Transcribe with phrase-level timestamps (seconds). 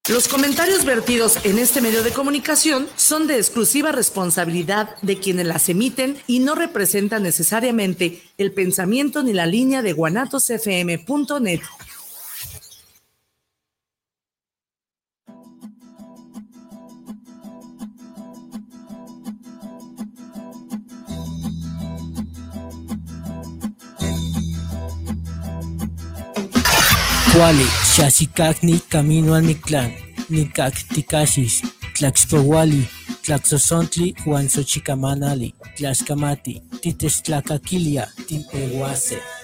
[0.08, 5.68] Los comentarios vertidos en este medio de comunicación son de exclusiva responsabilidad de quienes las
[5.68, 11.60] emiten y no representan necesariamente el pensamiento ni la línea de guanatosfm.net.
[27.40, 29.92] Wali, Shashikakni, Camino al Mictlán,
[30.30, 31.62] Nikak Tikashis,
[31.94, 32.88] Tlaxpowali,
[33.24, 39.35] Tlaxosontli, Juan Xochicamanali, Tlaxcamati, Tites Tlacaquilia, Timpehuase.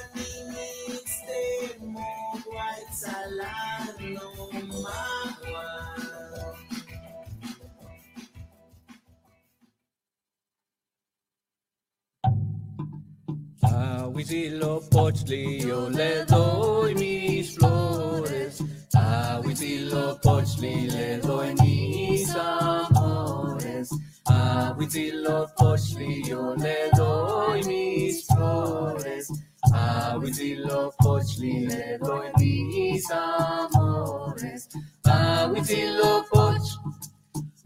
[14.13, 18.61] Huitzilopochtli yo le doy mis flores.
[18.93, 23.89] Ah, a Huitzilopochtli le doy mis amores.
[24.25, 29.31] Ah, a Huitzilopochtli yo le doy mis flores.
[29.73, 34.67] Ah, a Huitzilopochtli le doy mis amores.
[35.05, 36.79] A Huitzilopoch,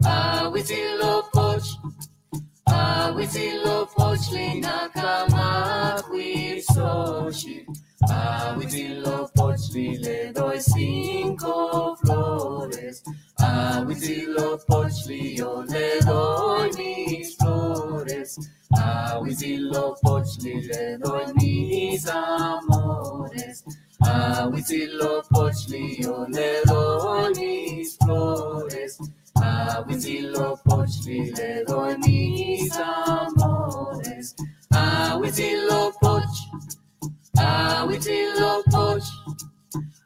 [0.04, 1.95] a Huitzilopoch.
[2.76, 3.88] Awitilo
[4.60, 6.02] na kama
[6.74, 7.66] soshi.
[8.02, 13.02] Awitilo pochli le doy cinco flores.
[13.38, 18.38] Awitilo pochli yo le doy mis flores.
[18.72, 23.64] Awitilo pochli le doy mis amores.
[24.00, 28.98] Awitilo pochli yo le doy mis flores.
[29.46, 34.34] A Huitzilopochtli le doy mis amores.
[34.72, 36.34] A Huitzilopoch,
[37.38, 39.06] a Huitzilopoch,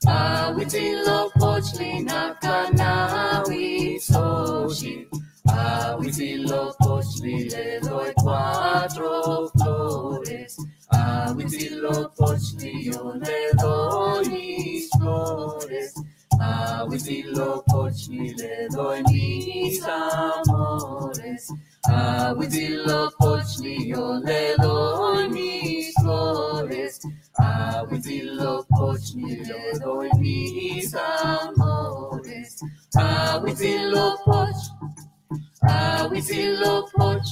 [0.07, 5.09] a Huitzilopochtli nakanawi soshi.
[5.47, 10.57] A Huitzilopochtli le doy cuatro flores.
[10.93, 15.95] A Huitzilopochtli yo le doy mis flores.
[16.43, 21.53] A Huitzilopochtli le doy mis amores.
[21.87, 27.01] A Huitzilopochtli yo le doy mis flores.
[27.39, 32.65] A Huitzilopochtli le doy mis amores.
[32.97, 34.63] A Huitzilopoch,
[35.63, 37.29] a Huitzilopoch,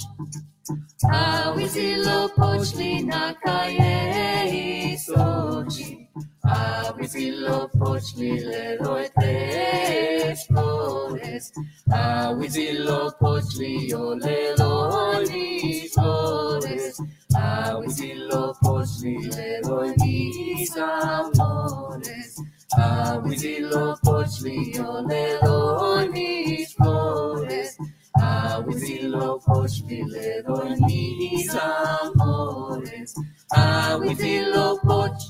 [1.11, 6.09] a Huitzilopochtli nakaye isochi.
[6.51, 11.53] A Huitzilopochtli le doy tres flores.
[11.91, 17.03] A Huitzilopochtli yo le doy mis flores.
[17.35, 22.43] A Huitzilopochtli le doy mis amores.
[22.77, 27.77] A Huitzilopochtli yo le doy mis flores.
[28.15, 33.15] A Huitzilopochtli le doy mis amores.
[33.51, 35.21] A Huitzilopochtli Awitzilopoch,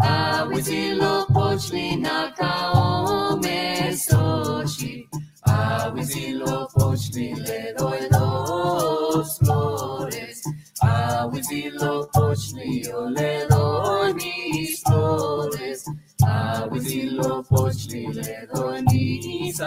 [0.00, 5.08] Awitzilopochtli nakaome soshi.
[5.46, 10.42] Awitzilopochtli le doy dos flores.
[10.82, 15.84] Awitzilopochtli yo le doy mis flores.
[16.22, 19.60] Awitzilopochtli le doy mis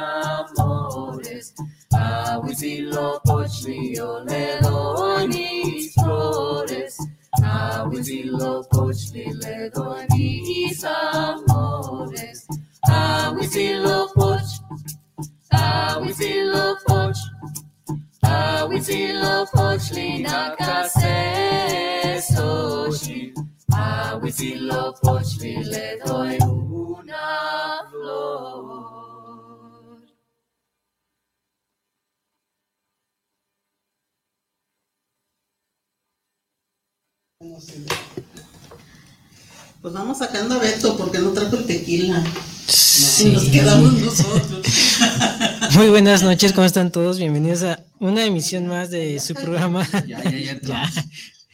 [25.76, 28.86] le doy una flor.
[39.82, 42.24] Pues vamos sacando a Beto porque no trajo el tequila.
[43.20, 44.66] Y nos quedamos nosotros.
[45.76, 47.20] Muy buenas noches, ¿cómo están todos?
[47.20, 49.88] Bienvenidos a una emisión más de su programa.
[50.08, 50.92] Ya, ya, ya.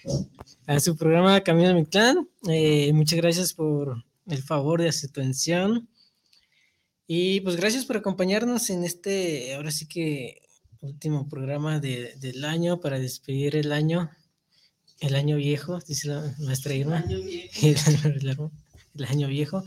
[0.04, 0.76] Ya.
[0.76, 2.28] A su programa Camino de mi clan.
[2.48, 5.90] Eh, muchas gracias por el favor de su atención.
[7.08, 10.42] Y pues gracias por acompañarnos en este, ahora sí que
[10.80, 14.10] último programa de- del año para despedir el año,
[15.00, 17.04] el año viejo, dice la maestra Irma.
[17.08, 17.68] Viejo.
[17.68, 18.52] el, año largo,
[18.96, 19.64] el año viejo.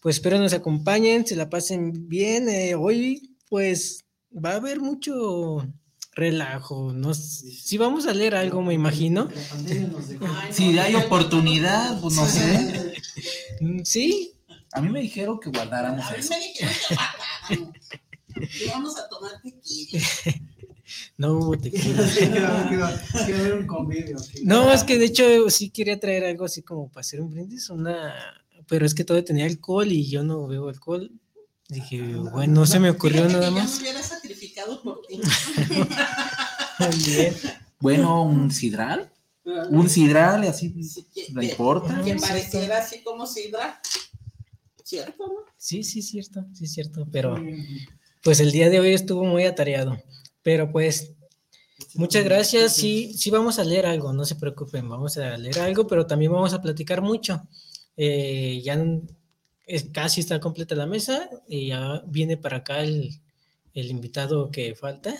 [0.00, 2.48] pues espero nos acompañen, se la pasen bien.
[2.48, 5.66] Eh, hoy, pues, va a haber mucho
[6.18, 6.92] relajo.
[6.92, 9.28] No, si vamos a leer algo, me imagino.
[10.50, 12.94] Si hay oportunidad, pues no sé.
[13.60, 14.34] Mm, Sí,
[14.72, 16.30] A mí me dijeron que guardáramos A mí eso.
[16.30, 17.74] me dijeron que guardáramos.
[18.64, 20.00] Y vamos a tomar tequila.
[21.16, 23.02] no hubo tequila.
[23.26, 24.16] Quiero ver un convivio.
[24.18, 24.42] aquí.
[24.44, 27.68] No, es que de hecho sí quería traer algo así como para hacer un brindis,
[27.70, 28.14] una,
[28.68, 31.10] pero es que todo tenía alcohol y yo no bebo alcohol.
[31.68, 33.74] Dije, bueno, no se me ocurrió nada Yo más.
[33.76, 34.97] me hubiera sacrificado por.
[37.06, 37.34] Bien.
[37.80, 39.08] Bueno, un sidral.
[39.70, 40.74] Un sidral y así.
[41.32, 42.02] ¿No importa?
[42.04, 43.80] Que pareciera así como sidra.
[44.82, 45.34] ¿Cierto, no?
[45.56, 47.36] Sí, sí, cierto, sí, cierto, pero
[48.24, 49.96] pues el día de hoy estuvo muy atareado.
[50.42, 51.12] Pero pues,
[51.94, 52.74] muchas gracias.
[52.74, 56.32] Sí, sí vamos a leer algo, no se preocupen, vamos a leer algo, pero también
[56.32, 57.42] vamos a platicar mucho.
[57.96, 58.76] Eh, ya
[59.66, 63.20] es- casi está completa la mesa y ya viene para acá el,
[63.74, 65.14] el invitado que falta.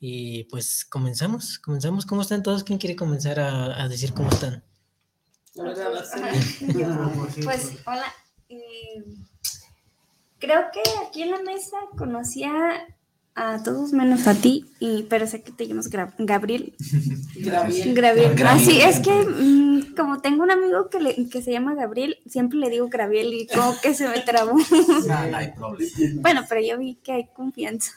[0.00, 2.06] Y pues comenzamos, comenzamos.
[2.06, 2.62] ¿Cómo están todos?
[2.64, 4.62] ¿Quién quiere comenzar a, a decir cómo están?
[5.58, 5.74] Ah,
[7.44, 8.14] Pues, hola.
[8.48, 9.04] eh,
[10.38, 12.86] creo que aquí en la mesa conocía
[13.40, 16.74] a todos menos a ti, y, pero sé que te llamas Gra- Gabriel.
[17.36, 17.94] Gabriel.
[17.94, 18.28] Gabriel.
[18.34, 18.46] Gabriel.
[18.48, 22.16] Ah, sí, es que mm, como tengo un amigo que, le- que se llama Gabriel,
[22.26, 24.58] siempre le digo Gabriel y como que se me trabó.
[24.58, 26.22] No, no hay problema.
[26.22, 27.92] bueno, pero yo vi que hay confianza.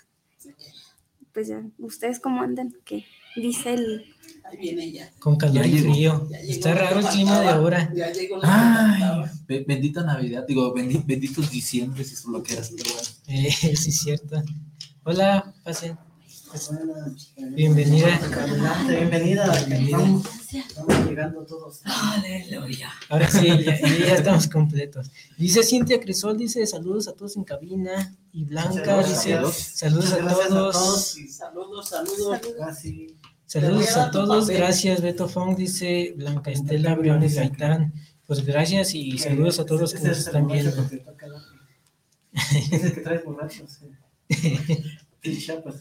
[1.33, 2.73] Pues ya, ¿ustedes cómo andan?
[2.83, 3.05] ¿Qué
[3.35, 4.05] dice el...
[4.43, 5.09] Ahí viene ya.
[5.19, 6.27] Con calor y frío.
[6.43, 7.89] Está raro el clima de ahora.
[7.95, 10.43] Ya llegó la Ay, bendita Navidad.
[10.45, 12.71] Digo, bendi- benditos diciembre, si es lo que eras.
[12.75, 13.07] pero bueno.
[13.27, 14.43] Eh, sí, es cierto.
[15.03, 15.97] Hola, pasen.
[16.69, 18.15] Buenas, Bienvenida.
[18.17, 19.51] Adelante, bienvenida.
[19.57, 21.81] Estamos, estamos llegando todos.
[23.09, 25.09] Ahora sí, ya, ya estamos completos.
[25.39, 28.15] Dice Cintia Crisol, dice saludos a todos en cabina.
[28.31, 31.17] Y Blanca dice saludos a todos.
[31.17, 32.41] y Saludos, saludos.
[32.59, 34.49] casi Saludos a todos.
[34.49, 37.91] Gracias, Beto Fong, dice Blanca Estela Briones Gaitán.
[38.27, 40.75] Pues gracias y saludos a todos los que nos están viendo.
[40.75, 41.41] que te toca dar.
[42.71, 43.65] Es el que traes borracho,
[45.23, 45.39] sí.
[45.39, 45.75] Chiapas.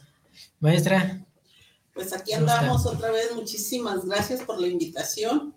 [0.60, 1.24] Maestra,
[1.94, 3.34] Pues aquí andamos otra vez.
[3.34, 5.54] Muchísimas gracias por la invitación.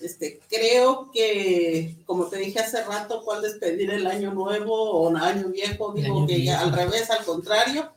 [0.00, 5.48] Este, creo que, como te dije hace rato, cuál despedir el año nuevo o año
[5.48, 6.64] viejo, digo año que ya viejo.
[6.64, 7.92] al revés, al contrario.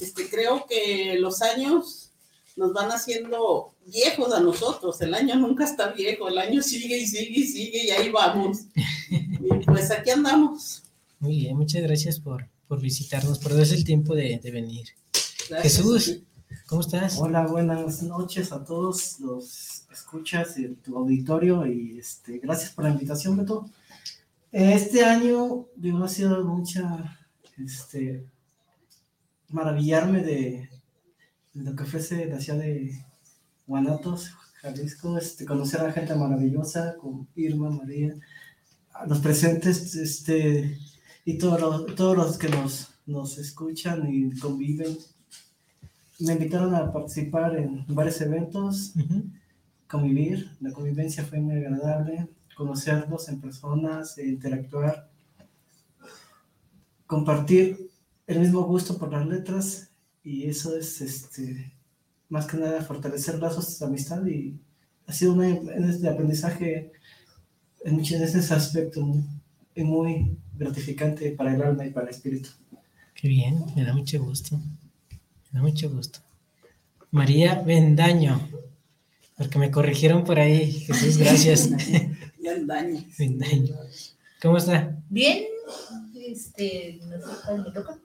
[0.00, 2.08] Este, creo que los años
[2.56, 5.00] nos van haciendo viejos a nosotros.
[5.00, 8.58] El año nunca está viejo, el año sigue y sigue y sigue y ahí vamos.
[9.10, 10.82] Y pues aquí andamos.
[11.20, 14.88] muy bien, muchas gracias por, por visitarnos, por darse el tiempo de, de venir.
[15.48, 15.76] Gracias.
[15.76, 16.22] Jesús,
[16.66, 17.16] ¿cómo estás?
[17.18, 22.90] Hola, buenas noches a todos los escuchas de tu auditorio y este, gracias por la
[22.90, 23.68] invitación, Beto.
[24.52, 27.18] Este año, digo, ha sido mucha,
[27.56, 28.26] este,
[29.48, 30.68] maravillarme de,
[31.54, 33.04] de lo que ofrece la ciudad de
[33.66, 38.14] Guanatos, Jalisco, este, conocer a gente maravillosa, con Irma, María,
[38.92, 40.78] a los presentes, este,
[41.28, 44.96] y todos los, todos los que nos, nos escuchan y conviven
[46.20, 48.94] me invitaron a participar en varios eventos,
[49.86, 50.50] convivir.
[50.62, 55.10] La convivencia fue muy agradable, conocerlos en personas, e interactuar,
[57.06, 57.90] compartir
[58.26, 59.90] el mismo gusto por las letras
[60.24, 61.74] y eso es este,
[62.30, 64.58] más que nada fortalecer lazos de amistad y
[65.06, 66.90] ha sido un aprendizaje
[67.84, 69.24] en ese aspecto muy,
[69.76, 72.50] muy gratificante para el alma y para el espíritu.
[73.14, 74.56] Qué bien, me da mucho gusto.
[75.50, 76.20] Me da mucho gusto.
[77.10, 78.48] María Bendaño,
[79.36, 80.70] porque me corrigieron por ahí.
[80.72, 81.70] Jesús, gracias.
[82.40, 83.04] Ya el daño.
[83.18, 83.74] Bendaño.
[84.40, 84.96] ¿Cómo está?
[85.10, 85.44] Bien,
[86.14, 87.98] este, no sé cuál me toca.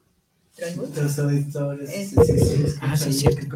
[0.56, 0.88] Traigo.
[0.96, 3.56] Los auditores, sí, sí, sí, Ah, sí, cierto.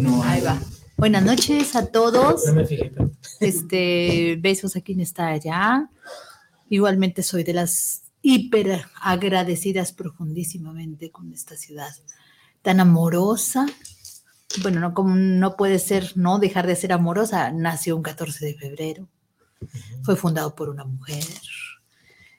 [0.00, 0.60] No, Ahí va.
[0.98, 2.46] Buenas noches a todos.
[2.46, 3.10] No me fijé, pero
[3.40, 5.88] Este, besos a quien está allá.
[6.68, 11.92] Igualmente soy de las hiper agradecidas profundísimamente con esta ciudad
[12.62, 13.66] tan amorosa.
[14.62, 17.50] Bueno, no como no puede ser, no dejar de ser amorosa.
[17.50, 19.08] Nació un 14 de febrero.
[20.02, 21.24] Fue fundado por una mujer.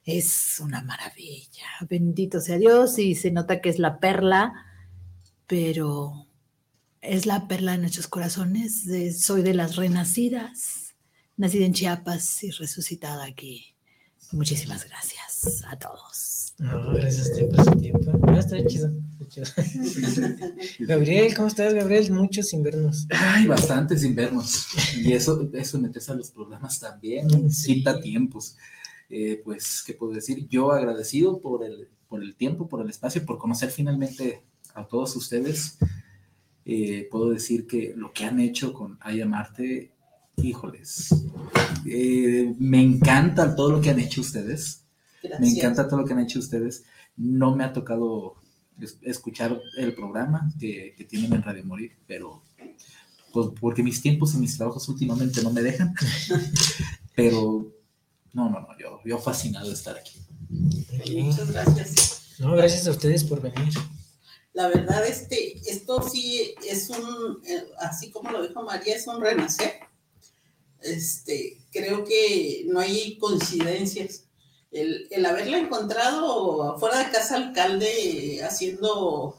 [0.05, 1.65] Es una maravilla.
[1.89, 4.53] Bendito sea Dios y se nota que es la perla,
[5.47, 6.27] pero
[7.01, 8.85] es la perla de nuestros corazones.
[9.19, 10.95] soy de las renacidas,
[11.35, 13.72] nacida en Chiapas y resucitada aquí.
[14.33, 16.55] Muchísimas gracias a todos.
[16.57, 18.11] no, gracias a usted por su tiempo.
[18.17, 18.91] No, está chido.
[19.19, 20.27] está chido.
[20.79, 22.11] Gabriel, ¿cómo estás, Gabriel?
[22.11, 23.05] Mucho sin vernos.
[23.11, 24.67] Ay, bastante sin vernos.
[24.97, 27.51] Y eso, eso metes a los programas también.
[27.51, 27.75] Sí.
[27.75, 28.57] Quita tiempos.
[29.07, 30.47] Eh, pues, ¿qué puedo decir?
[30.49, 34.41] Yo agradecido por el, por el tiempo, por el espacio, por conocer finalmente
[34.73, 35.77] a todos ustedes.
[36.65, 39.91] Eh, puedo decir que lo que han hecho con Aya Marte,
[40.37, 41.09] híjoles,
[41.85, 44.83] eh, me encanta todo lo que han hecho ustedes.
[45.23, 45.57] Me Gracias.
[45.57, 46.83] encanta todo lo que han hecho ustedes.
[47.15, 48.35] No me ha tocado
[48.79, 52.43] es- escuchar el programa que, que tienen en Radio Morir, pero
[53.31, 55.93] pues, porque mis tiempos y mis trabajos últimamente no me dejan.
[57.15, 57.71] pero
[58.33, 60.19] no, no, no, yo, yo fascinado de estar aquí.
[61.21, 62.35] Muchas gracias.
[62.39, 63.73] No, gracias a ustedes por venir.
[64.53, 69.21] La verdad, este, esto sí es un, eh, así como lo dijo María, es un
[69.21, 69.71] renacer.
[70.83, 74.25] Este, creo que no hay coincidencias.
[74.71, 79.37] El, el haberla encontrado fuera de casa alcalde haciendo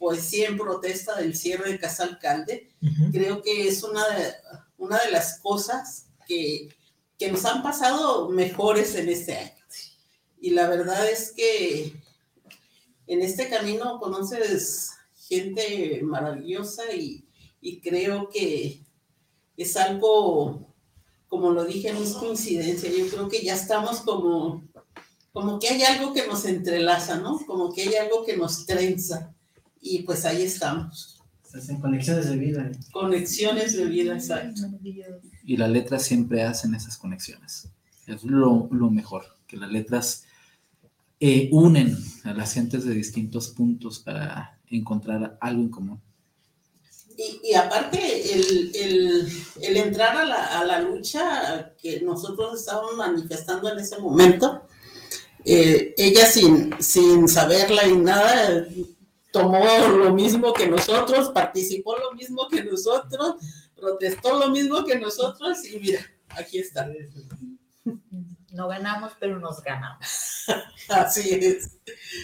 [0.00, 2.70] poesía en protesta del cierre de casa alcalde,
[3.12, 4.32] creo que es una de,
[4.78, 6.74] una de las cosas que,
[7.18, 9.64] que nos han pasado mejores en este año.
[10.40, 11.92] Y la verdad es que
[13.06, 14.92] en este camino conoces
[15.28, 17.26] gente maravillosa y,
[17.60, 18.80] y creo que
[19.62, 20.66] es algo,
[21.28, 22.90] como lo dije, no es coincidencia.
[22.90, 24.64] Yo creo que ya estamos como,
[25.32, 27.38] como que hay algo que nos entrelaza, ¿no?
[27.46, 29.32] Como que hay algo que nos trenza.
[29.80, 31.20] Y pues ahí estamos.
[31.52, 32.70] Hacen conexiones de vida.
[32.92, 34.62] Conexiones de vida, exacto.
[35.44, 37.68] Y las letras siempre hacen esas conexiones.
[38.06, 40.24] Es lo, lo mejor, que las letras
[41.18, 46.00] eh, unen a las gentes de distintos puntos para encontrar algo en común.
[47.42, 49.28] Y, aparte, el, el-
[49.60, 54.62] el entrar a la, a la lucha que nosotros estábamos manifestando en ese momento,
[55.44, 58.66] eh, ella sin, sin saberla y nada,
[59.32, 63.34] tomó lo mismo que nosotros, participó lo mismo que nosotros,
[63.76, 66.00] protestó lo mismo que nosotros y mira,
[66.30, 66.88] aquí está.
[68.50, 70.46] No ganamos, pero nos ganamos.
[70.88, 71.78] Así es.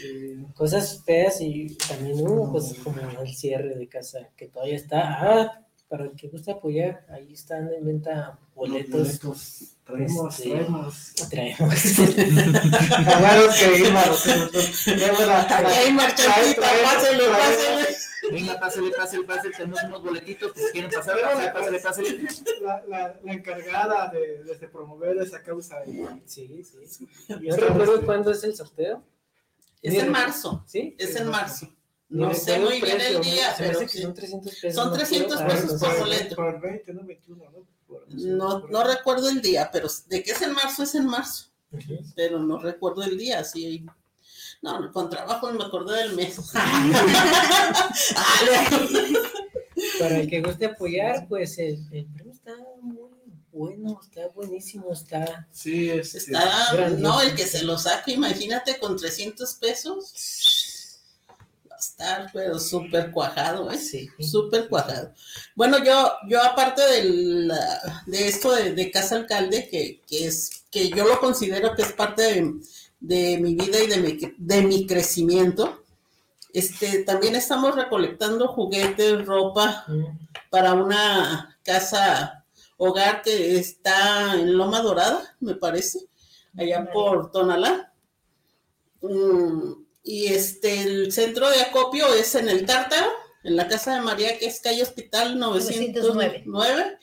[0.05, 5.01] Eh, cosas feas y también hubo cosas como el cierre de casa que todavía está.
[5.21, 8.91] Ah, para el que guste apoyar, ahí están en venta boletos.
[9.21, 9.63] Boletos.
[9.85, 11.13] Traemos, Este, traemos.
[11.31, 11.75] Traemos.
[13.05, 14.51] Claro que traemos- pásele,
[16.57, 17.97] traemos- pásele.
[18.33, 22.29] Venga, pásale, pásale, pásale, tenemos unos boletitos, pues quieren pasar, pásale, pásale, pásale.
[22.63, 25.77] La, la, la encargada de, de, de promover esa causa.
[25.87, 27.07] Y, Sí, sí.
[27.29, 29.05] y Yo recuerdo este, cuándo es el sorteo.
[29.83, 30.97] Es en marzo, ¿Sí?
[30.99, 31.69] es en marzo.
[32.09, 34.01] No sé muy bien el día, se pero sí.
[34.01, 34.75] son 300 pesos.
[34.75, 36.37] Son no 300 quiero- pesos por boleto.
[36.37, 37.67] Por 20, no 21, ¿no?
[37.89, 41.07] Por- No, por- no recuerdo el día, pero de que es en marzo, es en
[41.07, 41.47] marzo.
[42.15, 43.85] Pero no recuerdo el día, sí.
[44.63, 46.37] No, con trabajo me acordé del mes.
[49.99, 53.11] Para el que guste apoyar, pues el, el premio está muy
[53.53, 55.47] bueno, está buenísimo, está.
[55.51, 60.13] Sí, este, Está, no, el que se lo saque, imagínate, con 300 pesos.
[61.99, 63.79] Estar, pero súper cuajado, ¿eh?
[63.79, 64.11] Sí.
[64.21, 65.15] Súper cuadrado.
[65.55, 67.51] Bueno, yo, yo aparte del,
[68.05, 71.93] de esto de, de Casa Alcalde, que, que es, que yo lo considero que es
[71.93, 72.53] parte de,
[73.01, 75.83] de mi vida y de mi, de mi crecimiento,
[76.53, 80.05] este, también estamos recolectando juguetes, ropa Mm,
[80.51, 82.45] para una casa
[82.77, 86.01] hogar que está en Loma Dorada, me parece,
[86.59, 87.91] allá por Tonalá.
[89.01, 93.11] Mm, y este, el centro de acopio es en el Tártaro,
[93.43, 96.45] en la casa de María, que es calle Hospital 909.
[96.47, 96.99] 909.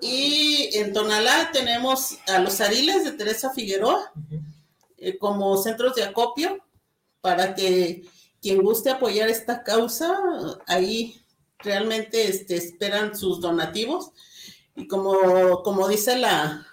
[0.00, 4.10] Y en Tonalá tenemos a los Ariles de Teresa Figueroa
[4.96, 6.64] eh, como centros de acopio
[7.20, 8.02] para que
[8.40, 10.18] quien guste apoyar esta causa,
[10.66, 11.20] ahí
[11.58, 14.10] realmente este, esperan sus donativos.
[14.74, 16.66] Y como, como dice la,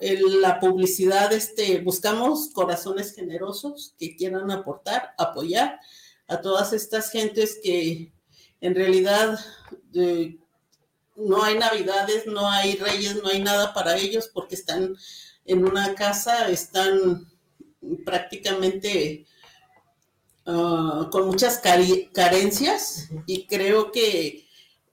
[0.00, 5.80] el- la publicidad, este, buscamos corazones generosos que quieran aportar, apoyar
[6.28, 8.12] a todas estas gentes que
[8.60, 9.38] en realidad
[9.94, 10.36] eh,
[11.16, 14.96] no hay navidades, no hay reyes, no hay nada para ellos porque están
[15.44, 17.30] en una casa, están
[18.04, 19.26] prácticamente
[20.46, 21.60] ah, con muchas
[22.12, 23.08] carencias.
[23.26, 24.43] Y creo que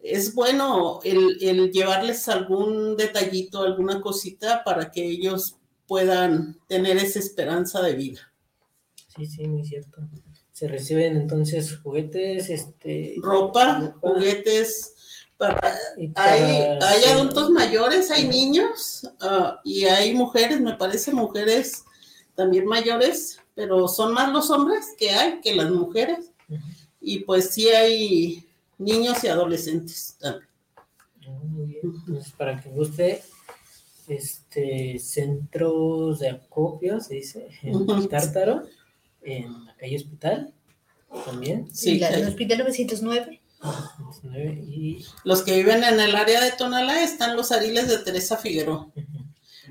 [0.03, 7.19] es bueno el, el llevarles algún detallito, alguna cosita para que ellos puedan tener esa
[7.19, 8.33] esperanza de vida.
[9.15, 10.01] Sí, sí, muy cierto.
[10.51, 13.15] Se reciben entonces juguetes, este.
[13.21, 14.93] Ropa, ropa, juguetes,
[15.37, 15.59] para,
[16.15, 16.41] hay,
[16.81, 21.83] hay adultos mayores, hay niños ah, y hay mujeres, me parece mujeres
[22.35, 26.31] también mayores, pero son más los hombres que hay que las mujeres.
[26.99, 28.45] Y pues sí hay
[28.81, 30.49] niños y adolescentes también.
[31.27, 31.81] Ah, Muy bien.
[31.83, 33.23] Entonces, para que guste,
[34.07, 38.09] este, centros de acopio, se dice, en.
[38.09, 38.63] Tártaro,
[39.21, 40.53] en la calle Hospital,
[41.25, 41.73] también.
[41.73, 43.41] Sí, la, el Hospital 909.
[43.99, 48.37] 19, y Los que viven en el área de Tonalá están los ariles de Teresa
[48.37, 48.91] Figueroa.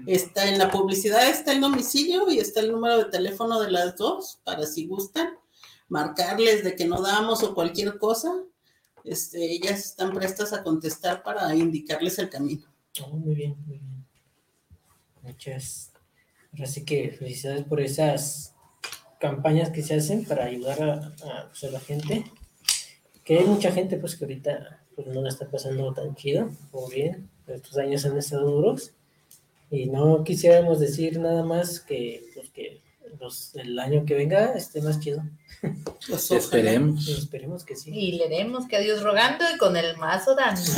[0.06, 3.96] Está en la publicidad, está el domicilio y está el número de teléfono de las
[3.96, 5.30] dos para si gustan
[5.90, 8.32] marcarles de que no damos o cualquier cosa.
[9.04, 12.66] Este, ellas están prestas a contestar para indicarles el camino.
[13.02, 14.06] Oh, muy bien, muy bien.
[15.22, 15.92] Muchas.
[16.52, 18.54] Ahora sí que felicidades por esas
[19.20, 22.24] campañas que se hacen para ayudar a, a, pues, a la gente.
[23.24, 26.88] Que hay mucha gente pues que ahorita pues, no la está pasando tan chido o
[26.88, 27.30] bien.
[27.46, 28.92] Estos años han estado duros.
[29.70, 32.82] Y no quisiéramos decir nada más que, pues, que
[33.18, 35.22] los, el año que venga esté más chido.
[35.60, 35.72] Pues,
[36.30, 36.40] ojalá.
[36.40, 37.08] Esperemos.
[37.08, 37.90] Esperemos que sí.
[37.92, 40.60] Y leeremos que a Dios rogando y con el mazo dando.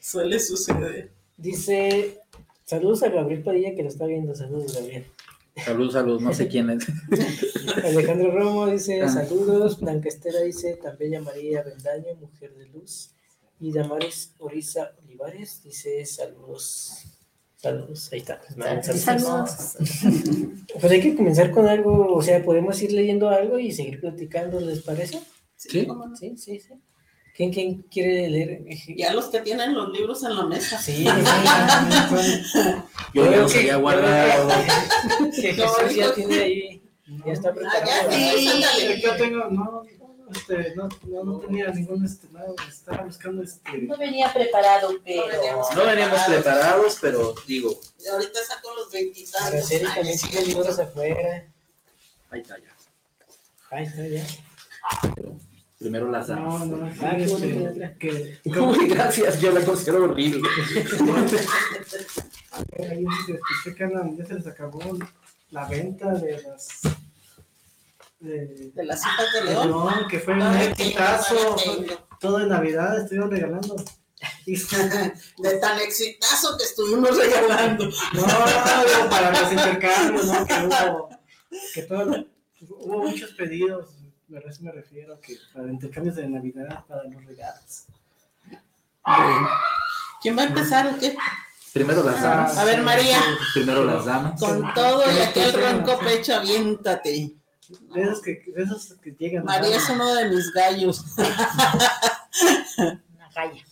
[0.00, 1.12] Suele suceder.
[1.36, 2.20] Dice,
[2.64, 4.34] saludos a Gabriel Padilla que lo está viendo.
[4.34, 5.06] Saludos, Gabriel.
[5.64, 6.86] Salud, salud, no sé quién es.
[7.84, 9.08] Alejandro Romo dice Ah.
[9.08, 13.10] saludos, Blanca Estela dice también María Bendaño, mujer de luz,
[13.58, 17.04] y Damaris Oriza Olivares dice saludos,
[17.70, 18.40] saludos, ahí está.
[18.40, 19.50] pues, saludos.
[19.50, 20.38] Saludos.
[20.80, 24.60] Pues hay que comenzar con algo, o sea, podemos ir leyendo algo y seguir platicando,
[24.60, 25.20] ¿les parece?
[25.56, 25.86] Sí.
[25.86, 26.16] ¿cómo no?
[26.16, 26.74] Sí, sí, sí.
[27.34, 28.64] ¿Quién, quién quiere leer?
[28.96, 30.78] Ya los que tienen los libros en la mesa.
[30.78, 32.58] Sí, sí, sí.
[33.14, 34.48] Yo ya veo los había yo guardado.
[35.34, 36.82] que- Jesús ya tiene ahí,
[37.26, 37.86] ya está preparado.
[38.10, 39.82] ya, Sí, yo tengo, no,
[40.34, 45.62] este, no, no, no tenía ningún, este, nada, estaba buscando, este, No venía preparado, pero.
[45.74, 49.66] No veníamos preparados, pero digo, Y ahorita saco los Pero veintitantos.
[49.68, 51.46] Seri también tiene libros afuera.
[52.30, 52.76] ahí está ya.
[53.70, 54.24] Ahí está ya.
[55.78, 57.94] Primero las no, no, sí, Ah, este, bonita letra.
[57.98, 60.48] que, Uy, gracias, yo la considero horrible.
[62.78, 64.80] Ahí este, escuché que ya se les acabó
[65.50, 66.80] la venta de las
[68.26, 69.68] de, De las hijas de León.
[69.68, 71.56] León, que fue un Ay, exitazo,
[72.20, 73.76] todo de Navidad estuvieron regalando.
[74.46, 77.84] De tan exitazo que estuvimos regalando.
[78.14, 80.46] No, no, para los intercambios, ¿no?
[80.46, 81.10] Que hubo,
[81.74, 82.26] que todo,
[82.70, 83.90] hubo muchos pedidos,
[84.34, 87.86] a eso me refiero, que para intercambios de Navidad, para los regalos.
[90.20, 91.16] ¿Quién va a empezar o qué?
[91.72, 92.56] Primero las damas.
[92.56, 93.20] A ver, María.
[93.52, 94.40] Primero las damas.
[94.40, 97.34] Con todo y aquel ronco pecho, aviéntate.
[97.68, 99.44] De esos que, de esos que llegan.
[99.44, 101.04] María es uno de mis gallos.
[102.78, 103.64] Una galla.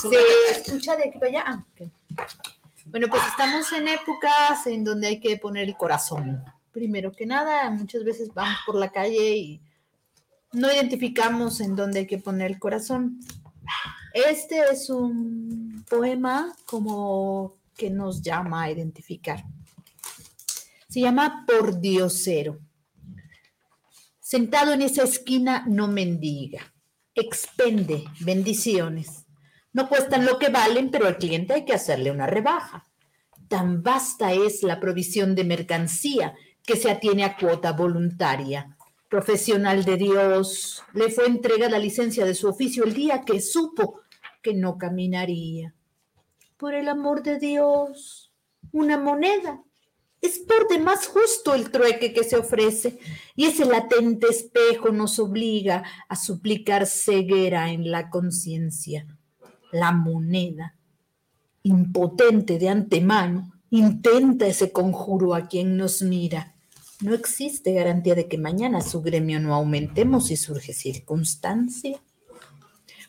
[0.00, 1.44] ¿Se escucha de aquí para allá?
[1.46, 1.64] Ah.
[2.86, 6.44] Bueno, pues estamos en épocas en donde hay que poner el corazón.
[6.70, 9.60] Primero que nada, muchas veces vamos por la calle y
[10.52, 13.20] no identificamos en dónde hay que poner el corazón.
[14.12, 19.44] Este es un poema como que nos llama a identificar.
[20.88, 22.60] Se llama Por Diosero.
[24.26, 26.72] Sentado en esa esquina no mendiga,
[27.14, 29.26] expende bendiciones.
[29.74, 32.88] No cuestan lo que valen, pero al cliente hay que hacerle una rebaja.
[33.48, 38.74] Tan vasta es la provisión de mercancía que se atiene a cuota voluntaria.
[39.10, 44.00] Profesional de Dios, le fue entregada la licencia de su oficio el día que supo
[44.40, 45.74] que no caminaría.
[46.56, 48.32] Por el amor de Dios,
[48.72, 49.62] una moneda.
[50.24, 52.98] Es por demás justo el trueque que se ofrece
[53.36, 59.06] y ese latente espejo nos obliga a suplicar ceguera en la conciencia.
[59.70, 60.76] La moneda,
[61.62, 66.54] impotente de antemano, intenta ese conjuro a quien nos mira.
[67.02, 72.00] No existe garantía de que mañana su gremio no aumentemos si surge circunstancia.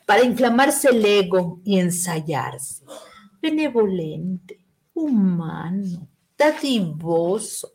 [0.05, 2.83] Para inflamarse el ego y ensayarse,
[3.41, 4.59] benevolente,
[4.93, 7.73] humano, dadivoso,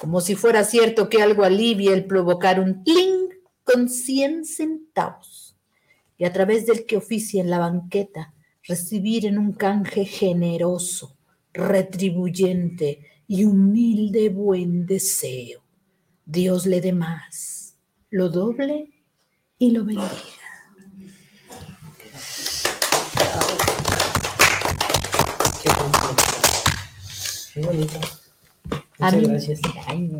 [0.00, 3.28] como si fuera cierto que algo alivia el provocar un tling
[3.64, 5.56] con 100 centavos
[6.18, 8.32] y a través del que oficia en la banqueta
[8.66, 11.16] recibir en un canje generoso,
[11.52, 15.62] retribuyente y humilde buen deseo.
[16.24, 17.76] Dios le dé más,
[18.10, 18.90] lo doble
[19.58, 20.10] y lo bendiga.
[25.62, 26.36] Qué bonito.
[27.56, 27.98] Bonito.
[28.98, 29.60] A Muchas mí- gracias.
[29.86, 30.12] ay,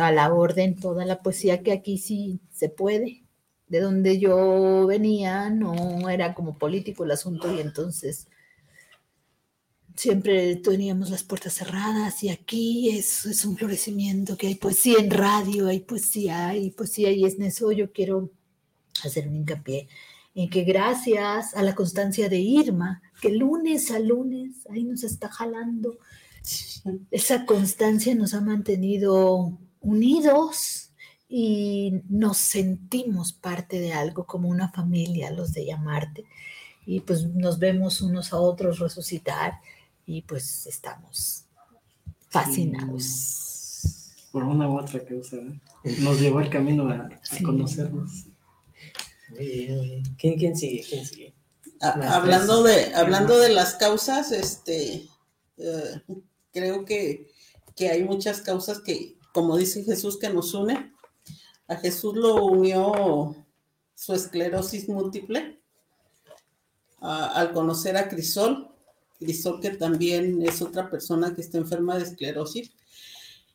[0.00, 3.22] a la orden toda la poesía que aquí sí se puede.
[3.68, 8.26] De donde yo venía no era como político el asunto y entonces
[9.96, 15.10] siempre teníamos las puertas cerradas y aquí es, es un florecimiento que hay poesía en
[15.10, 18.30] radio, hay poesía, hay poesía y es en eso yo quiero
[19.04, 19.88] hacer un hincapié
[20.34, 25.28] en que gracias a la constancia de Irma que lunes a lunes ahí nos está
[25.30, 25.98] jalando.
[27.10, 30.90] Esa constancia nos ha mantenido unidos
[31.28, 36.24] y nos sentimos parte de algo como una familia, los de llamarte.
[36.84, 39.60] Y pues nos vemos unos a otros resucitar
[40.04, 41.44] y pues estamos
[42.28, 44.10] fascinados.
[44.32, 45.60] Por una u otra causa, ¿no?
[46.00, 47.42] nos llevó el camino a, a Sí.
[47.42, 48.26] conocernos.
[49.30, 50.02] Muy bien, muy bien.
[50.16, 50.84] ¿Quién, quién sigue?
[50.88, 51.34] ¿Quién sigue?
[51.80, 55.06] Hablando de, hablando de las causas, este,
[55.56, 56.02] eh,
[56.52, 57.30] creo que,
[57.76, 60.94] que hay muchas causas que, como dice Jesús, que nos unen.
[61.68, 63.34] A Jesús lo unió
[63.94, 65.60] su esclerosis múltiple
[67.00, 68.68] al conocer a Crisol,
[69.18, 72.72] Crisol que también es otra persona que está enferma de esclerosis,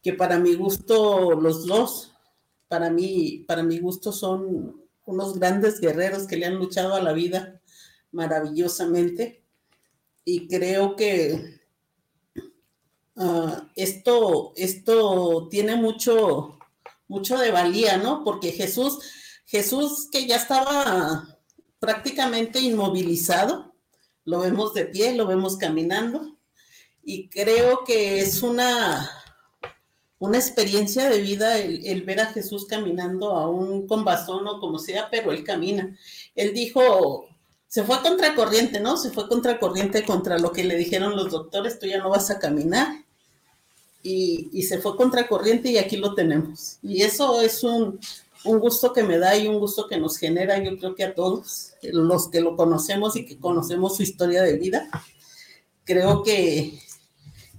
[0.01, 2.13] que para mi gusto los dos,
[2.67, 7.13] para mí, para mi gusto son unos grandes guerreros que le han luchado a la
[7.13, 7.61] vida
[8.11, 9.43] maravillosamente
[10.25, 11.61] y creo que
[13.17, 16.57] ah, esto, esto tiene mucho,
[17.07, 18.23] mucho de valía, ¿no?
[18.23, 18.99] Porque Jesús,
[19.45, 21.39] Jesús que ya estaba
[21.79, 23.73] prácticamente inmovilizado,
[24.25, 26.37] lo vemos de pie, lo vemos caminando
[27.09, 29.09] y creo que es una,
[30.19, 35.09] una experiencia de vida el, ver a Jesús caminando aún con bastón o como sea,
[35.09, 35.97] pero él camina.
[36.35, 37.29] Él dijo,
[37.65, 38.97] se fue a contracorriente, ¿no?
[38.97, 42.39] Se fue contracorriente contra lo que le dijeron los doctores, tú ya no vas a
[42.39, 43.05] caminar.
[44.03, 46.77] Y, se fue contracorriente y aquí lo tenemos.
[46.81, 47.99] Y eso es un,
[48.45, 51.13] un gusto que me da y un gusto que nos genera, yo creo que a
[51.13, 54.87] todos, los que lo conocemos y que conocemos su historia de vida.
[55.83, 56.79] Creo que,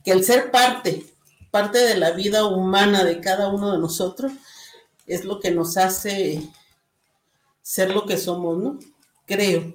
[0.04, 1.04] que el ser parte,
[1.50, 4.32] parte de la vida humana de cada uno de nosotros,
[5.06, 6.48] es lo que nos hace
[7.62, 8.78] ser lo que somos, ¿no?
[9.26, 9.74] Creo.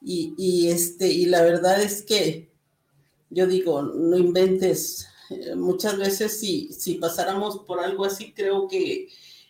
[0.00, 2.50] Y, y, este, y la verdad es que
[3.30, 5.06] yo digo, no inventes.
[5.30, 9.08] Eh, Muchas veces si, si pasáramos por algo así, creo que,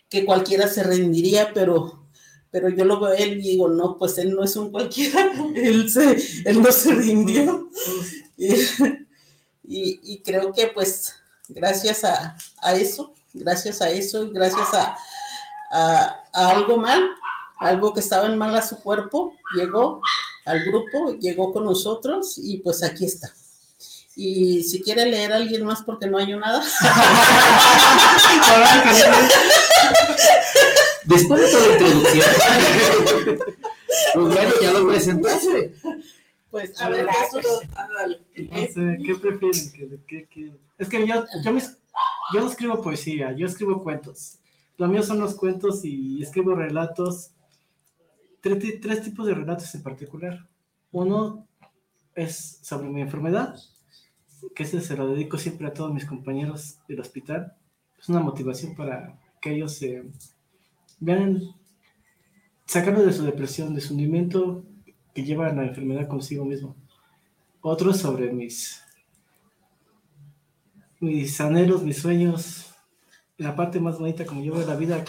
[0.09, 2.05] que cualquiera se rendiría, pero,
[2.51, 5.89] pero yo lo veo él y digo, no, pues él no es un cualquiera, él,
[5.89, 7.69] se, él no se rindió.
[8.37, 8.53] Y,
[9.63, 11.15] y, y creo que pues
[11.49, 14.97] gracias a, a, eso, gracias a eso, gracias a,
[15.71, 17.09] a, a algo mal,
[17.59, 20.01] algo que estaba en mal a su cuerpo, llegó
[20.45, 23.33] al grupo, llegó con nosotros y pues aquí está.
[24.15, 26.61] Y si quiere leer a alguien más porque no hay nada.
[31.05, 32.25] Después de toda la introducción,
[34.13, 35.73] pues bueno, ya lo presentaste.
[36.49, 37.07] Pues a ver,
[38.35, 39.71] ¿qué prefieren?
[39.73, 40.51] ¿Qué, qué- qué?
[40.77, 44.37] Es que yo, yo, me- yo no escribo poesía, yo escribo cuentos.
[44.77, 47.31] Lo mío son los cuentos y escribo relatos,
[48.41, 50.45] tres, tres tipos de relatos en particular.
[50.91, 51.47] Uno
[52.15, 53.55] es sobre mi enfermedad,
[54.55, 57.55] que ese se lo dedico siempre a todos mis compañeros del hospital.
[57.99, 60.03] Es una motivación para que ellos se
[60.99, 61.41] vean,
[62.65, 64.63] sacarlo de su depresión, de su hundimiento
[65.13, 66.75] que lleva la enfermedad consigo mismo.
[67.61, 68.81] Otro sobre mis,
[70.99, 72.73] mis anhelos, mis sueños,
[73.37, 75.03] la parte más bonita como yo veo la vida,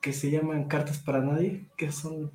[0.00, 2.30] que se llaman Cartas para Nadie, que son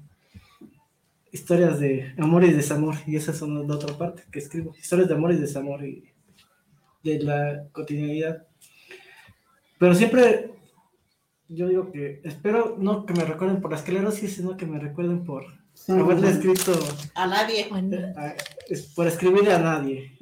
[1.31, 5.15] historias de amor y desamor, y esas son la otra parte que escribo, historias de
[5.15, 6.11] amor y desamor y
[7.03, 8.47] de la cotidianidad.
[9.77, 10.51] Pero siempre
[11.47, 15.23] yo digo que espero no que me recuerden por la esclerosis, sino que me recuerden
[15.23, 15.45] por
[16.03, 16.73] haberle escrito,
[17.15, 17.67] A nadie.
[18.17, 18.35] a-
[18.67, 20.17] es- por escribirle a nadie.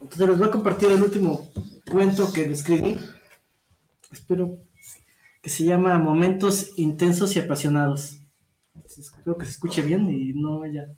[0.00, 1.50] Entonces les voy a compartir el último
[1.90, 2.96] cuento que escribí.
[4.12, 4.58] Espero
[5.42, 8.17] que se llama Momentos Intensos y Apasionados.
[8.86, 10.88] Espero que se escuche bien y no haya.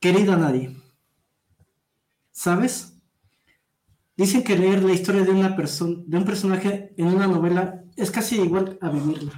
[0.00, 0.76] Querido nadie.
[2.30, 2.98] ¿Sabes?
[4.16, 8.10] Dicen que leer la historia de una persona, de un personaje en una novela es
[8.10, 9.32] casi igual a vivirla.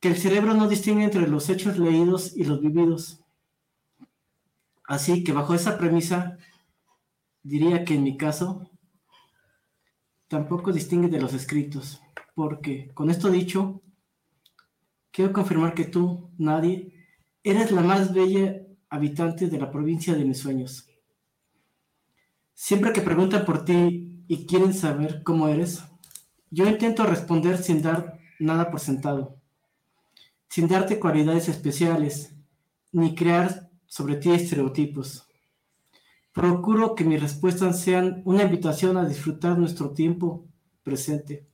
[0.00, 3.20] Que el cerebro no distingue entre los hechos leídos y los vividos.
[4.84, 6.38] Así que bajo esa premisa,
[7.42, 8.70] diría que en mi caso,
[10.28, 12.00] tampoco distingue de los escritos,
[12.34, 13.82] porque con esto dicho,
[15.16, 16.92] quiero confirmar que tú, nadie,
[17.42, 20.90] eres la más bella habitante de la provincia de mis sueños.
[22.52, 25.82] Siempre que preguntan por ti y quieren saber cómo eres,
[26.50, 29.40] yo intento responder sin dar nada por sentado,
[30.50, 32.34] sin darte cualidades especiales,
[32.92, 35.26] ni crear sobre ti estereotipos.
[36.34, 40.44] Procuro que mis respuestas sean una invitación a disfrutar nuestro tiempo
[40.82, 41.46] presente.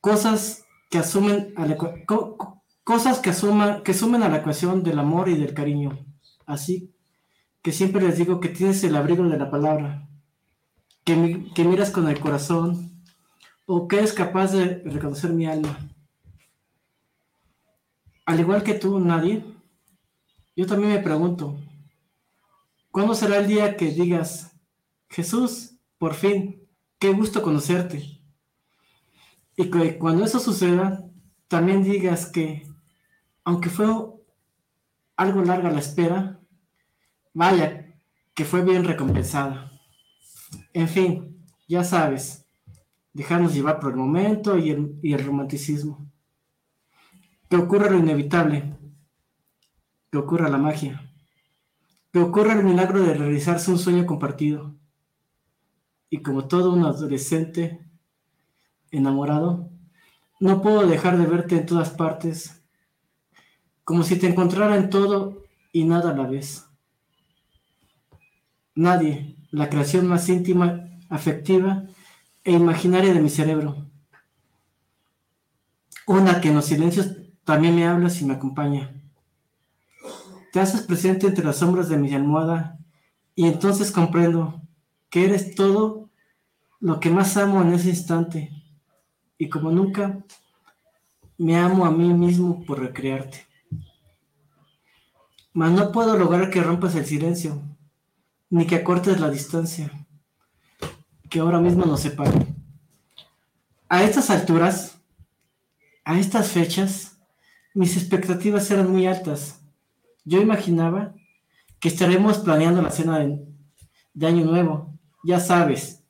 [0.00, 0.65] Cosas
[0.98, 5.54] asumen, co- co- cosas que, asuma, que sumen a la ecuación del amor y del
[5.54, 5.98] cariño.
[6.46, 6.92] Así
[7.62, 10.08] que siempre les digo que tienes el abrigo de la palabra,
[11.04, 13.02] que, que miras con el corazón
[13.66, 15.76] o que eres capaz de reconocer mi alma.
[18.26, 19.44] Al igual que tú, nadie,
[20.56, 21.56] yo también me pregunto,
[22.90, 24.52] ¿cuándo será el día que digas,
[25.08, 26.66] Jesús, por fin,
[26.98, 28.15] qué gusto conocerte?
[29.56, 31.02] Y que cuando eso suceda,
[31.48, 32.68] también digas que,
[33.42, 33.86] aunque fue
[35.16, 36.40] algo larga la espera,
[37.32, 37.94] vaya,
[38.34, 39.72] que fue bien recompensada.
[40.74, 42.46] En fin, ya sabes,
[43.14, 46.06] dejarnos llevar por el momento y el, y el romanticismo.
[47.48, 48.76] Que ocurra lo inevitable,
[50.10, 51.10] que ocurra la magia,
[52.12, 54.74] que ocurra el milagro de realizarse un sueño compartido.
[56.10, 57.85] Y como todo un adolescente
[58.90, 59.70] enamorado,
[60.38, 62.62] no puedo dejar de verte en todas partes,
[63.84, 66.66] como si te encontrara en todo y nada a la vez.
[68.74, 71.84] Nadie, la creación más íntima, afectiva
[72.44, 73.86] e imaginaria de mi cerebro.
[76.06, 78.92] Una que en los silencios también me hablas y me acompaña.
[80.52, 82.78] Te haces presente entre las sombras de mi almohada
[83.34, 84.60] y entonces comprendo
[85.08, 86.10] que eres todo
[86.80, 88.50] lo que más amo en ese instante
[89.38, 90.18] y como nunca
[91.38, 93.46] me amo a mí mismo por recrearte.
[95.52, 97.62] Mas no puedo lograr que rompas el silencio,
[98.50, 99.90] ni que acortes la distancia
[101.28, 102.32] que ahora mismo nos separa.
[103.88, 104.98] A estas alturas,
[106.04, 107.18] a estas fechas,
[107.74, 109.60] mis expectativas eran muy altas.
[110.24, 111.14] Yo imaginaba
[111.80, 113.44] que estaremos planeando la cena de,
[114.14, 114.94] de Año Nuevo,
[115.24, 116.05] ya sabes,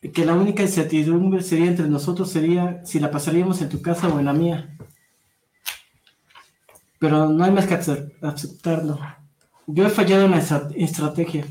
[0.00, 4.18] que la única incertidumbre sería entre nosotros sería si la pasaríamos en tu casa o
[4.18, 4.76] en la mía.
[6.98, 8.98] Pero no hay más que ace- aceptarlo.
[9.66, 11.46] Yo he fallado en la estra- estrategia.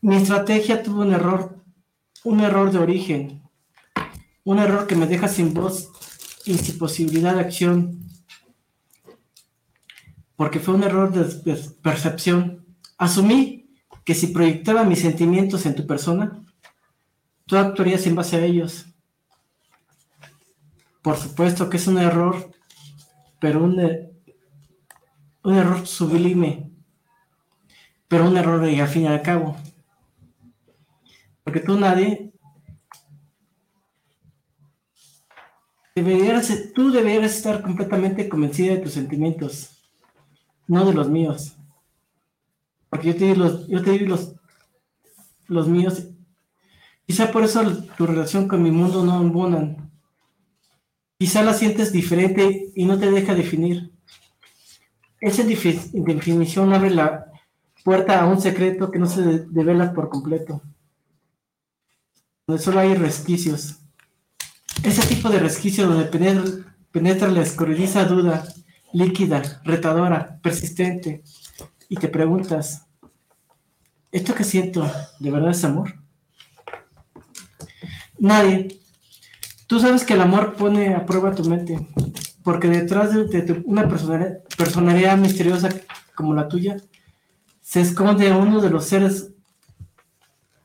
[0.00, 1.56] Mi estrategia tuvo un error,
[2.24, 3.42] un error de origen,
[4.44, 5.88] un error que me deja sin voz
[6.44, 7.98] y sin posibilidad de acción,
[10.36, 12.64] porque fue un error de percepción.
[12.96, 13.70] Asumí
[14.04, 16.44] que si proyectaba mis sentimientos en tu persona,
[17.48, 18.86] tú actuarías en base a ellos.
[21.02, 22.50] Por supuesto que es un error,
[23.40, 24.10] pero un, e-
[25.42, 26.70] un error sublime,
[28.08, 29.56] pero un error y al fin y al cabo.
[31.42, 32.32] Porque tú nadie
[35.94, 39.82] deberías, tú deberías estar completamente convencida de tus sentimientos,
[40.68, 41.56] no de los míos.
[42.90, 44.34] Porque yo te di los, yo te di los,
[45.48, 46.04] los míos.
[47.08, 47.64] Quizá por eso
[47.96, 49.90] tu relación con mi mundo no embonan.
[51.18, 53.90] Quizá la sientes diferente y no te deja definir.
[55.18, 57.24] Esa definición abre la
[57.82, 60.60] puerta a un secreto que no se de- devela por completo.
[62.46, 63.78] Donde solo hay resquicios.
[64.84, 66.44] Ese tipo de resquicio donde penetra,
[66.92, 68.46] penetra la escurridiza duda,
[68.92, 71.24] líquida, retadora, persistente,
[71.88, 72.86] y te preguntas,
[74.12, 74.86] ¿esto que siento
[75.18, 75.94] de verdad es amor?
[78.18, 78.80] Nadie.
[79.66, 81.78] Tú sabes que el amor pone a prueba tu mente,
[82.42, 85.68] porque detrás de, tu- una personalidad, personalidad misteriosa
[86.14, 86.78] como la tuya,
[87.60, 89.30] se esconde uno de los seres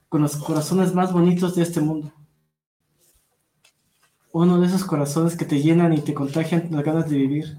[0.08, 2.13] con los corazones más bonitos de este mundo.
[4.32, 7.58] Uno de esos corazones que te llenan y te contagian las ganas de vivir.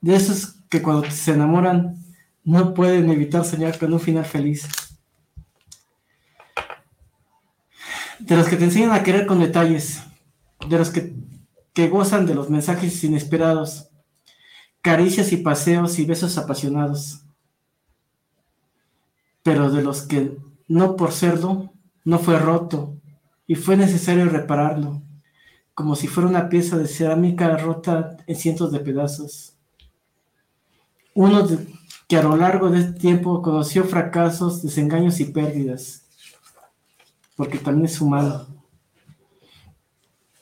[0.00, 1.96] De esos que cuando se enamoran
[2.44, 4.66] no pueden evitar soñar con un final feliz.
[8.20, 10.02] De los que te enseñan a querer con detalles.
[10.68, 11.14] De los que,
[11.88, 13.88] gozan de los mensajes inesperados.
[14.82, 17.22] Caricias y paseos y besos apasionados.
[19.42, 21.72] Pero de los que no por serlo,
[22.04, 22.98] no fue roto
[23.46, 25.02] y fue necesario repararlo,
[25.74, 29.56] como si fuera una pieza de cerámica rota en cientos de pedazos.
[31.14, 31.46] Uno
[32.06, 36.07] que a lo largo de este tiempo conoció fracasos, desengaños y pérdidas,
[37.38, 38.48] porque también es humano.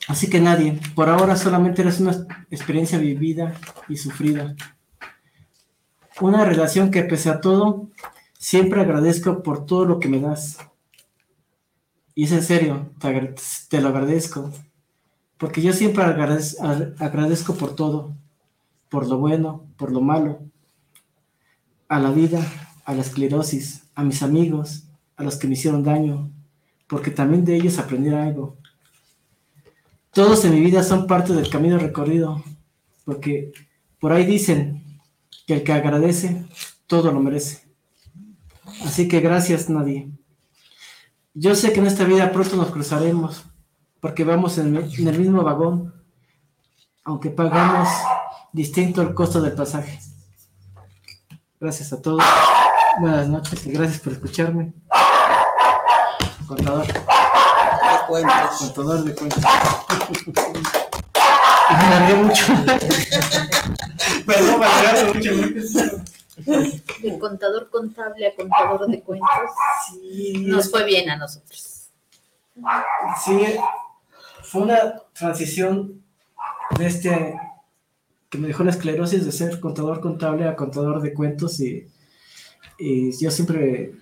[0.07, 3.53] Así que nadie, por ahora solamente eres una experiencia vivida
[3.87, 4.55] y sufrida.
[6.19, 7.87] Una relación que pese a todo,
[8.39, 10.57] siempre agradezco por todo lo que me das.
[12.15, 14.51] Y es en serio, te, lo agradezco.
[15.37, 18.15] Porque yo siempre agradezco por todo.
[18.89, 20.39] Por lo bueno, por lo malo.
[21.89, 22.41] A la vida,
[22.85, 26.31] a la esclerosis, a mis amigos, a los que me hicieron daño.
[26.87, 28.57] Porque también de ellos aprendí algo.
[30.11, 32.43] Todos en mi vida son parte del camino recorrido.
[33.05, 33.51] porque
[33.99, 35.01] por ahí dicen
[35.45, 36.45] que el que agradece,
[36.87, 37.67] todo lo merece.
[38.85, 40.09] Así que gracias, nadie.
[41.33, 43.45] Yo sé que en esta vida pronto nos cruzaremos,
[43.99, 45.93] porque vamos en, en el mismo vagón,
[47.03, 47.87] aunque pagamos
[48.51, 49.99] distinto el costo del pasaje.
[51.59, 52.23] Gracias a todos.
[52.99, 54.73] Buenas noches y gracias por escucharme.
[56.47, 56.87] Contador.
[56.87, 56.93] De
[58.07, 58.57] cuentos.
[58.73, 59.43] Contador de cuentos.
[61.69, 62.45] Y me alargué mucho.
[64.25, 65.31] Perdón, me alargué mucho.
[67.01, 69.29] De contador contable a contador de cuentos.
[69.89, 71.89] Sí, Nos fue bien a nosotros.
[73.25, 73.57] sí,
[74.43, 76.01] fue una transición
[76.77, 77.39] de este
[78.29, 81.85] que me dejó la esclerosis de ser contador contable a contador de cuentos y,
[82.77, 83.93] y yo siempre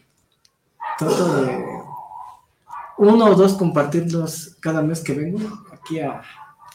[0.98, 1.75] trato de
[2.98, 5.40] uno o dos compartirlos cada mes que vengo
[5.72, 6.22] aquí a,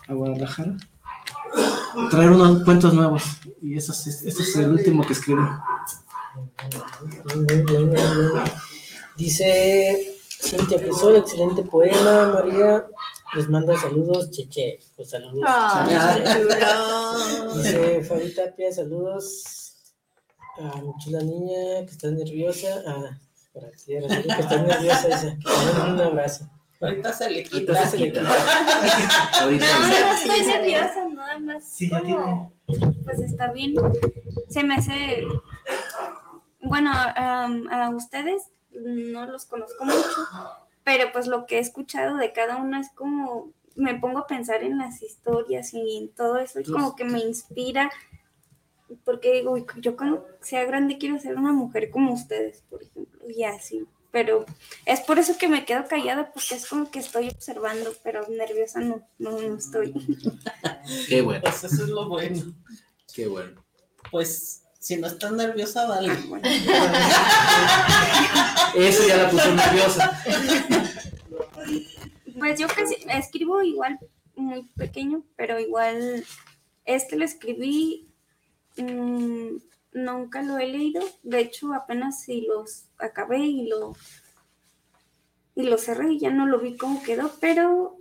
[0.09, 0.76] a Guadalajara.
[2.11, 3.24] Traer unos cuentos nuevos
[3.61, 5.42] y eso es, este es el último que escribí.
[9.16, 12.87] Dice Cintia Crisol, excelente poema, María.
[13.35, 14.78] Les manda saludos, Cheche.
[14.96, 15.44] Pues saludos.
[16.33, 17.54] Chulo.
[17.54, 19.76] Dice Fabi Tapia, saludos
[20.59, 22.83] a mi chula niña que está nerviosa.
[22.87, 23.18] Ah,
[23.54, 25.38] ella refiere que está nerviosa, dice.
[25.88, 26.48] un abrazo.
[26.80, 27.86] Ahorita se le Ahorita quita.
[27.86, 28.20] se le quita.
[29.42, 31.64] Ahorita No, estoy nerviosa, nada más.
[31.64, 32.52] Sí, ya como,
[33.04, 33.74] Pues está bien.
[34.48, 35.24] Se me hace.
[36.62, 40.26] Bueno, a ustedes no los conozco mucho,
[40.84, 43.52] pero pues lo que he escuchado de cada uno es como.
[43.76, 47.20] Me pongo a pensar en las historias y en todo eso, y como que me
[47.20, 47.90] inspira.
[49.05, 53.29] Porque digo, "Uy, yo cuando sea grande quiero ser una mujer como ustedes, por ejemplo,
[53.29, 53.87] y así.
[54.12, 54.44] Pero
[54.87, 58.81] es por eso que me quedo callada, porque es como que estoy observando, pero nerviosa
[58.81, 59.92] no, no, no estoy.
[61.09, 62.42] Qué bueno, Pues eso es lo bueno.
[63.14, 63.62] qué bueno.
[64.11, 66.09] Pues si no estás nerviosa, dale.
[68.76, 70.20] Eso ya la puso nerviosa.
[72.38, 73.98] Pues yo casi escribo igual
[74.37, 76.24] muy pequeño, pero igual
[76.85, 78.09] este lo escribí,
[78.82, 79.60] mm,
[79.92, 83.94] nunca lo he leído, de hecho apenas si los acabé y lo
[85.54, 87.98] y lo cerré y ya no lo vi cómo quedó, pero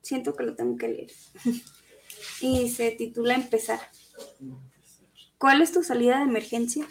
[0.00, 1.12] siento que lo tengo que leer.
[2.40, 3.80] y se titula Empezar.
[5.38, 6.86] ¿Cuál es tu salida de emergencia?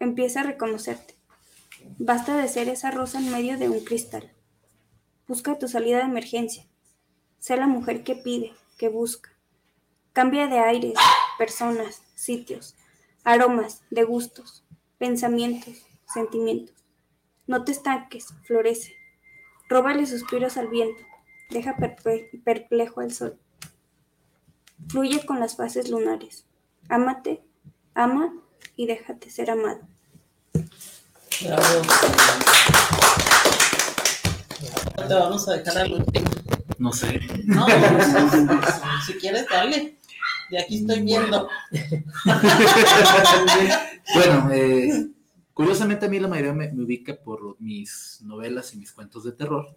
[0.00, 1.14] Empieza a reconocerte.
[1.98, 4.32] Basta de ser esa rosa en medio de un cristal.
[5.28, 6.66] Busca tu salida de emergencia.
[7.38, 9.30] Sé la mujer que pide, que busca.
[10.12, 10.94] Cambia de aires,
[11.38, 12.76] personas, sitios,
[13.24, 14.64] aromas, de gustos,
[14.98, 15.74] pensamientos,
[16.12, 16.76] sentimientos.
[17.46, 18.94] No te estanques, florece.
[19.68, 21.02] Róbale suspiros al viento.
[21.50, 21.76] Deja
[22.44, 23.38] perplejo al sol.
[24.88, 26.46] Fluye con las fases lunares.
[26.88, 27.42] Ámate,
[27.94, 28.32] ama
[28.76, 29.80] y déjate ser amado.
[31.44, 31.82] Bravo.
[35.08, 36.30] Te vamos a dejar al último.
[36.78, 37.20] No sé.
[37.44, 39.98] No, pues, si quieres, dale.
[40.52, 41.48] De aquí estoy viendo.
[44.14, 45.08] Bueno, eh,
[45.54, 49.32] curiosamente a mí la mayoría me, me ubica por mis novelas y mis cuentos de
[49.32, 49.74] terror.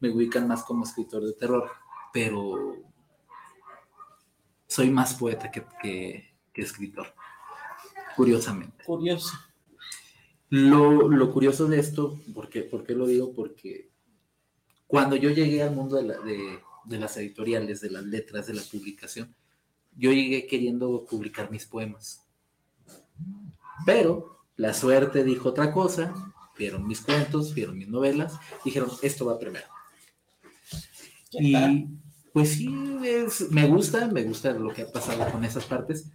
[0.00, 1.70] Me ubican más como escritor de terror,
[2.12, 2.76] pero
[4.66, 7.14] soy más poeta que, que- que escritor,
[8.16, 8.82] curiosamente.
[8.84, 9.32] Curioso.
[10.50, 13.32] Lo, lo curioso de esto, ¿por qué, por qué lo digo?
[13.32, 13.90] Porque
[14.88, 18.54] cuando yo llegué al mundo de, la- de- de las editoriales, de las letras, de
[18.54, 19.32] la publicación,
[19.96, 22.24] yo llegué queriendo publicar mis poemas.
[23.86, 26.14] Pero la suerte dijo otra cosa,
[26.58, 29.66] vieron mis cuentos, vieron mis novelas, dijeron, esto va primero.
[31.32, 31.86] Y
[32.32, 32.68] pues sí,
[33.04, 36.10] es- me gusta, me gusta lo que ha pasado con esas partes,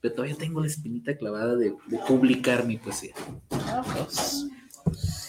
[0.00, 3.14] pero todavía tengo la espinita clavada de, de publicar mi poesía.
[3.50, 4.46] Ah, pues,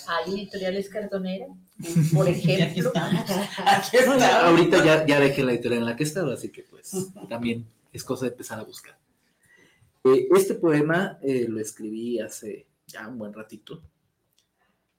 [0.09, 1.49] Hay editoriales cartoneras,
[2.13, 2.87] por aquí ejemplo.
[2.87, 3.21] estamos.
[3.65, 4.43] Aquí No, ya- estamos.
[4.59, 6.91] ahorita ya, ya dejé la editorial en la que estaba, así que pues
[7.29, 8.97] también es cosa de empezar a buscar.
[10.03, 13.81] Eh, este poema eh, lo escribí hace ya un buen ratito,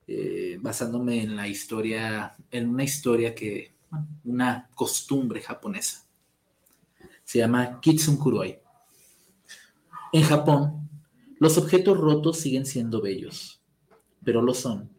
[0.06, 6.04] eh, basándome en la historia, en una historia que, bueno, una costumbre japonesa.
[7.24, 8.58] Se llama Kitsunkuroi.
[10.12, 10.88] En Japón,
[11.38, 13.60] los objetos rotos siguen siendo bellos,
[14.24, 14.90] pero lo son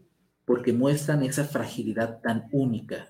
[0.45, 3.09] porque muestran esa fragilidad tan única,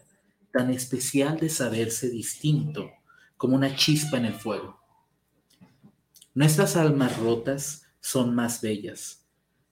[0.51, 2.89] tan especial de saberse distinto,
[3.37, 4.79] como una chispa en el fuego.
[6.33, 9.25] Nuestras almas rotas son más bellas,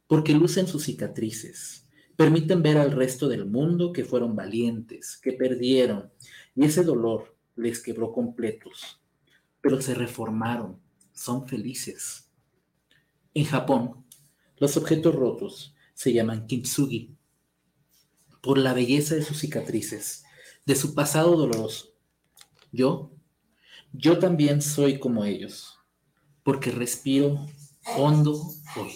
[0.08, 6.12] porque lucen sus cicatrices, permiten ver al resto del mundo que fueron valientes, que perdieron,
[6.56, 9.02] y ese dolor les quebró completos.
[9.62, 10.80] pero se reformaron,
[11.12, 12.32] son felices.
[13.34, 14.06] En Japón,
[14.58, 17.19] los objetos rotos se llaman kintsugi
[18.42, 20.24] por la belleza de sus cicatrices,
[20.66, 21.94] de su pasado doloroso.
[22.72, 23.12] Yo,
[23.94, 25.78] yo también soy como ellos,
[26.44, 27.46] porque respiro
[27.98, 28.42] hondo
[28.76, 28.94] hoy.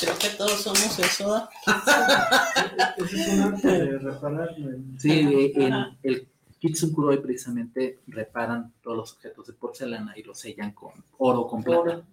[0.00, 1.48] Creo que todos somos eso.
[2.98, 4.50] Ese es un arte de reparar.
[4.56, 5.10] el- Sí,
[5.56, 5.72] en
[6.02, 6.28] el
[6.66, 12.04] Kitsunkuroi precisamente reparan todos los objetos de porcelana y los sellan con oro, con plata.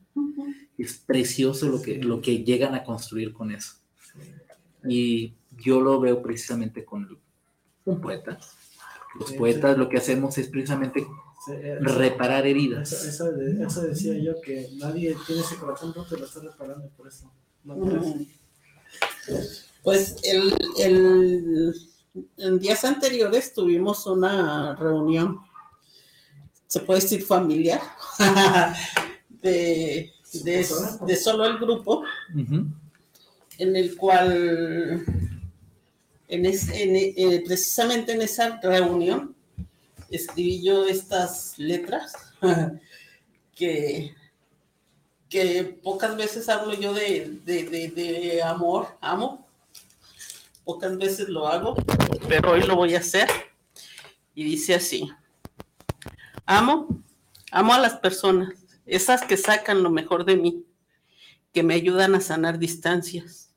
[0.78, 3.76] Es precioso lo que, lo que llegan a construir con eso.
[4.88, 7.18] Y yo lo veo precisamente con
[7.86, 8.38] un poeta.
[9.20, 9.80] Los Sí, poetas sí.
[9.80, 11.06] lo que hacemos es precisamente
[11.46, 13.06] Sí, eh, reparar Eso, heridas.
[13.06, 16.88] eso, de- eso decía yo, que nadie tiene ese corazón roto y lo está reparando
[16.96, 17.32] por eso.
[17.66, 17.76] No.
[19.84, 21.76] Pues el, el-
[22.38, 25.40] en días anteriores tuvimos una reunión,
[26.68, 27.82] se puede decir familiar,
[29.42, 30.12] de,
[30.44, 30.68] de,
[31.06, 32.04] de solo el grupo,
[33.58, 35.04] en el cual,
[36.28, 39.36] en es- en- eh, precisamente en esa reunión,
[40.10, 42.14] escribí yo estas letras
[43.56, 44.16] que,
[45.30, 49.43] que pocas veces hablo yo de, de- de- de amor, amo,
[50.64, 51.76] pocas veces lo hago,
[52.28, 53.28] pero hoy lo voy a hacer.
[54.34, 55.12] Y dice así,
[56.46, 57.04] amo,
[57.52, 58.54] amo a las personas,
[58.86, 60.66] esas que sacan lo mejor de mí,
[61.52, 63.54] que me ayudan a sanar distancias.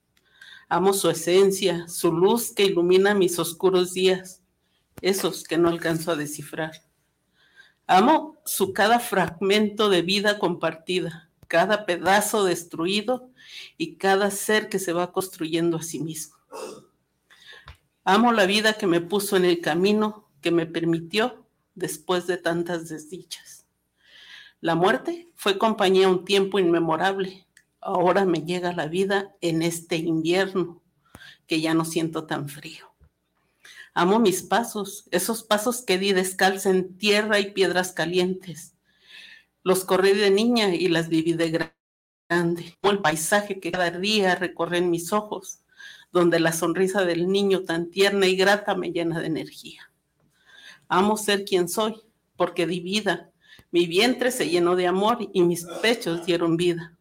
[0.68, 4.42] Amo su esencia, su luz que ilumina mis oscuros días,
[5.00, 6.82] esos que no alcanzo a descifrar.
[7.86, 13.30] Amo su cada fragmento de vida compartida, cada pedazo destruido
[13.78, 16.34] y cada ser que se va construyendo a sí mismo.
[18.08, 21.44] Amo la vida que me puso en el camino, que me permitió
[21.74, 23.66] después de tantas desdichas.
[24.60, 27.48] La muerte fue compañía un tiempo inmemorable.
[27.80, 30.84] Ahora me llega la vida en este invierno,
[31.48, 32.94] que ya no siento tan frío.
[33.92, 38.76] Amo mis pasos, esos pasos que di descalza en tierra y piedras calientes.
[39.64, 41.74] Los corrí de niña y las viví de gra-
[42.28, 42.76] grande.
[42.80, 45.58] Como el paisaje que cada día recorre en mis ojos,
[46.12, 49.90] donde la sonrisa del niño tan tierna y grata me llena de energía.
[50.88, 51.94] Amo ser quien soy,
[52.36, 53.30] porque di vida.
[53.70, 56.96] Mi vientre se llenó de amor y mis pechos dieron vida.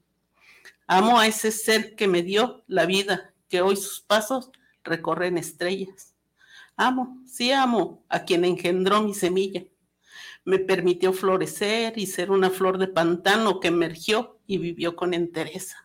[0.88, 4.51] Amo a ese ser que me dio la vida, que hoy sus pasos
[4.83, 6.15] recorren estrellas.
[6.77, 9.63] Amo, sí amo a quien engendró mi semilla.
[10.43, 15.84] Me permitió florecer y ser una flor de pantano que emergió y vivió con entereza.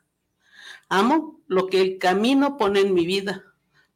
[0.91, 3.45] Amo lo que el camino pone en mi vida,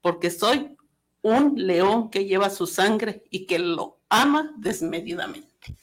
[0.00, 0.76] porque soy
[1.22, 5.76] un león que lleva su sangre y que lo ama desmedidamente.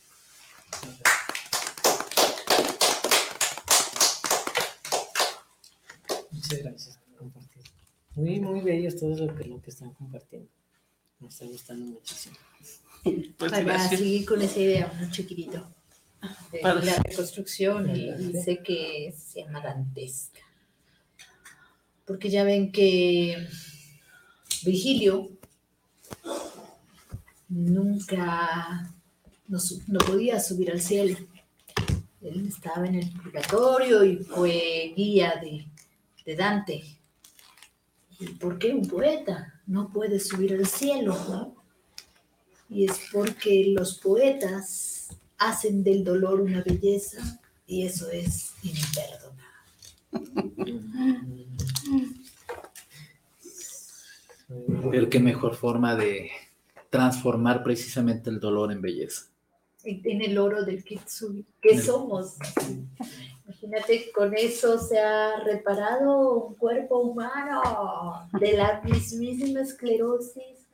[6.31, 7.63] Muchas gracias por compartir.
[8.15, 10.49] Muy, muy bellos todos lo que, lo que están compartiendo.
[11.19, 12.35] Me está gustando muchísimo.
[13.03, 13.99] Pues Para gracias.
[13.99, 15.67] seguir con esa idea, un chiquitito.
[16.51, 20.39] De Para- la reconstrucción y dice que se llama dantesca.
[22.11, 23.47] Porque ya ven que
[24.65, 25.29] Virgilio
[27.47, 28.93] nunca
[29.47, 29.59] no,
[30.05, 31.17] podía subir al cielo.
[32.21, 36.83] Él estaba en el purgatorio y fue guía de, Dante.
[38.19, 41.55] ¿Y por qué un poeta no puede subir al cielo?
[42.69, 49.31] Y es porque los poetas hacen del dolor una belleza y eso es imperdonable.
[54.91, 56.29] Pero qué mejor forma de
[56.89, 59.27] transformar precisamente el dolor en belleza.
[59.83, 61.45] Y en el oro del Kitsui.
[61.61, 62.35] ¿Qué El- somos?
[63.45, 70.67] Imagínate, con eso se ha reparado un cuerpo humano de la mismísima esclerosis.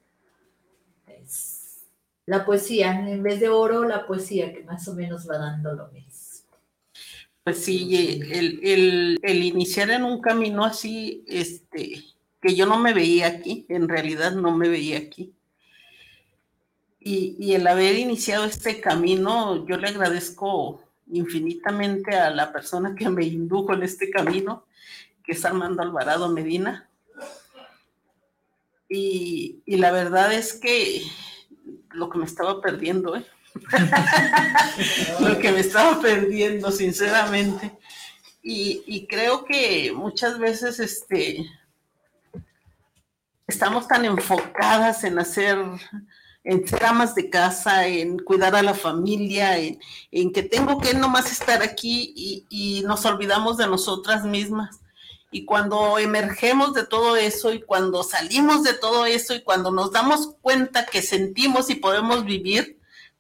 [1.08, 1.86] Es
[2.26, 5.88] la poesía, en vez de oro, la poesía que más o menos va dando lo
[5.90, 6.07] mismo.
[7.48, 12.04] Pues sí, el, el- el iniciar en un camino así, este,
[12.42, 15.32] que yo no me veía aquí, en realidad no me veía aquí.
[17.00, 23.08] Y, y el haber iniciado este camino, yo le agradezco infinitamente a la persona que
[23.08, 24.66] me indujo en este camino,
[25.24, 26.90] que es Armando Alvarado Medina.
[28.90, 31.02] Y, y la verdad es que
[31.92, 33.26] lo que me estaba perdiendo, ¿eh?
[35.20, 37.72] lo que me estaba perdiendo, sinceramente.
[38.42, 41.46] Y, y creo que muchas veces este,
[43.48, 45.58] estamos tan enfocadas en hacer,
[46.44, 46.82] en ser
[47.16, 49.80] de casa, en cuidar a la familia, en,
[50.12, 54.80] en que tengo que nomás estar aquí y, y nos olvidamos de nosotras mismas.
[55.32, 59.92] Y cuando emergemos de todo eso y cuando salimos de todo eso y cuando nos
[59.92, 62.77] damos cuenta que sentimos y podemos vivir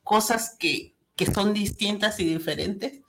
[0.08, 3.01] cosas que, que son distintas y diferentes,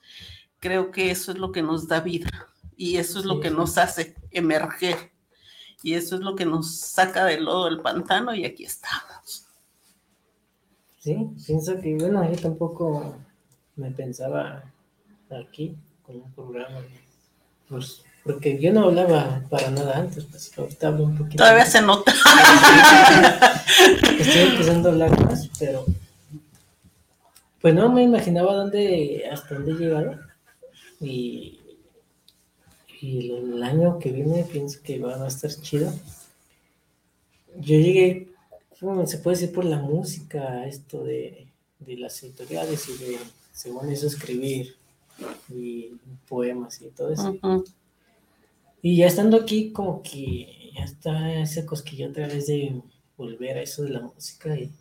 [0.59, 2.29] creo que eso es lo que nos da vida
[2.75, 5.11] y eso es lo que nos hace emerger
[5.81, 9.45] y eso es lo que nos saca del lodo del pantano y aquí estamos.
[10.99, 11.15] Sí,
[11.47, 13.15] pienso que, bueno, yo tampoco
[13.77, 14.61] me pensaba
[15.29, 16.81] aquí con un programa,
[17.69, 21.37] pues, porque yo no hablaba para nada antes, pues ahorita hablo un poquito.
[21.37, 22.11] Todavía se nota.
[24.19, 25.85] Estoy empezando a hablar más, pero
[27.61, 30.19] pues no me imaginaba dónde, hasta dónde he llegado.
[31.01, 31.59] Y,
[33.01, 35.91] y el año que viene pienso que va a estar chido.
[37.55, 38.29] Yo llegué,
[38.81, 41.47] bueno, se puede decir por la música, esto de,
[41.79, 43.17] de las editoriales y de,
[43.51, 44.75] según eso, escribir
[45.49, 45.91] y
[46.27, 47.39] poemas y todo eso.
[48.81, 52.81] Y ya estando aquí, como que ya está ese cosquillo otra vez de
[53.17, 54.71] volver a eso de la música y,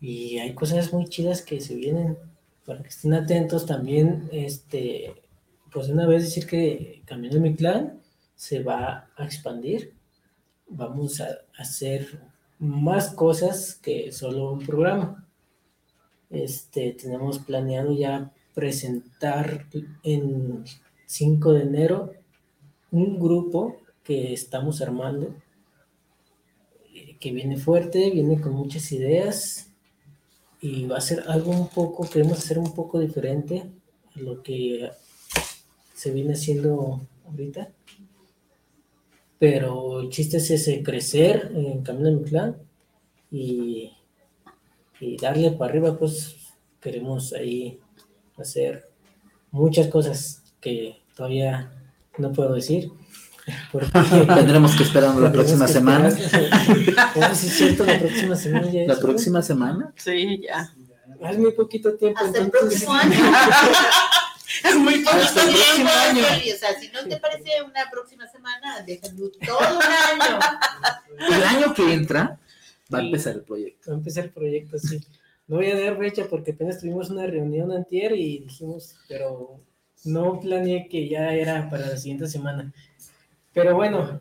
[0.00, 2.18] y hay cosas muy chidas que se vienen
[2.64, 4.28] para que estén atentos también.
[4.32, 5.14] Este,
[5.72, 8.00] pues una vez decir que Camino mi clan
[8.34, 9.94] se va a expandir.
[10.68, 12.20] Vamos a hacer
[12.58, 15.26] más cosas que solo un programa.
[16.28, 19.66] Este, tenemos planeado ya presentar
[20.02, 20.64] en
[21.06, 22.12] 5 de enero
[22.90, 25.34] un grupo que estamos armando,
[26.94, 29.66] eh, que viene fuerte, viene con muchas ideas
[30.66, 33.70] y va a ser algo un poco, queremos hacer un poco diferente
[34.16, 34.90] a lo que
[35.94, 37.70] se viene haciendo ahorita.
[39.38, 42.56] Pero el chiste es ese, crecer en Camino de mi clan
[43.30, 43.92] y,
[44.98, 46.34] y darle para arriba, pues
[46.80, 47.78] queremos ahí
[48.36, 48.86] hacer
[49.52, 51.72] muchas cosas que todavía
[52.18, 52.90] no puedo decir.
[53.72, 53.90] Porque-
[54.34, 56.08] Tendremos que esperar la próxima semana.
[56.08, 57.34] esperar.
[57.36, 59.92] Sí, es cierto, la próxima semana ya La es, próxima semana.
[59.96, 60.72] Sí, ya.
[61.30, 62.20] Es muy poquito tiempo.
[62.22, 63.14] Hasta el próximo año.
[64.64, 66.28] Es muy poquito Hasta el próximo tiempo.
[66.28, 66.54] año.
[66.54, 70.38] O sea, si no te parece una próxima semana, déjalo todo un año.
[71.36, 72.38] El año que entra
[72.92, 73.90] va a empezar el proyecto.
[73.90, 75.00] Va a empezar el proyecto, sí.
[75.46, 79.60] No voy a dar fecha porque apenas tuvimos una reunión antier y dijimos, pero
[80.04, 82.72] no planeé que ya era para la siguiente semana.
[83.56, 84.20] Pero bueno,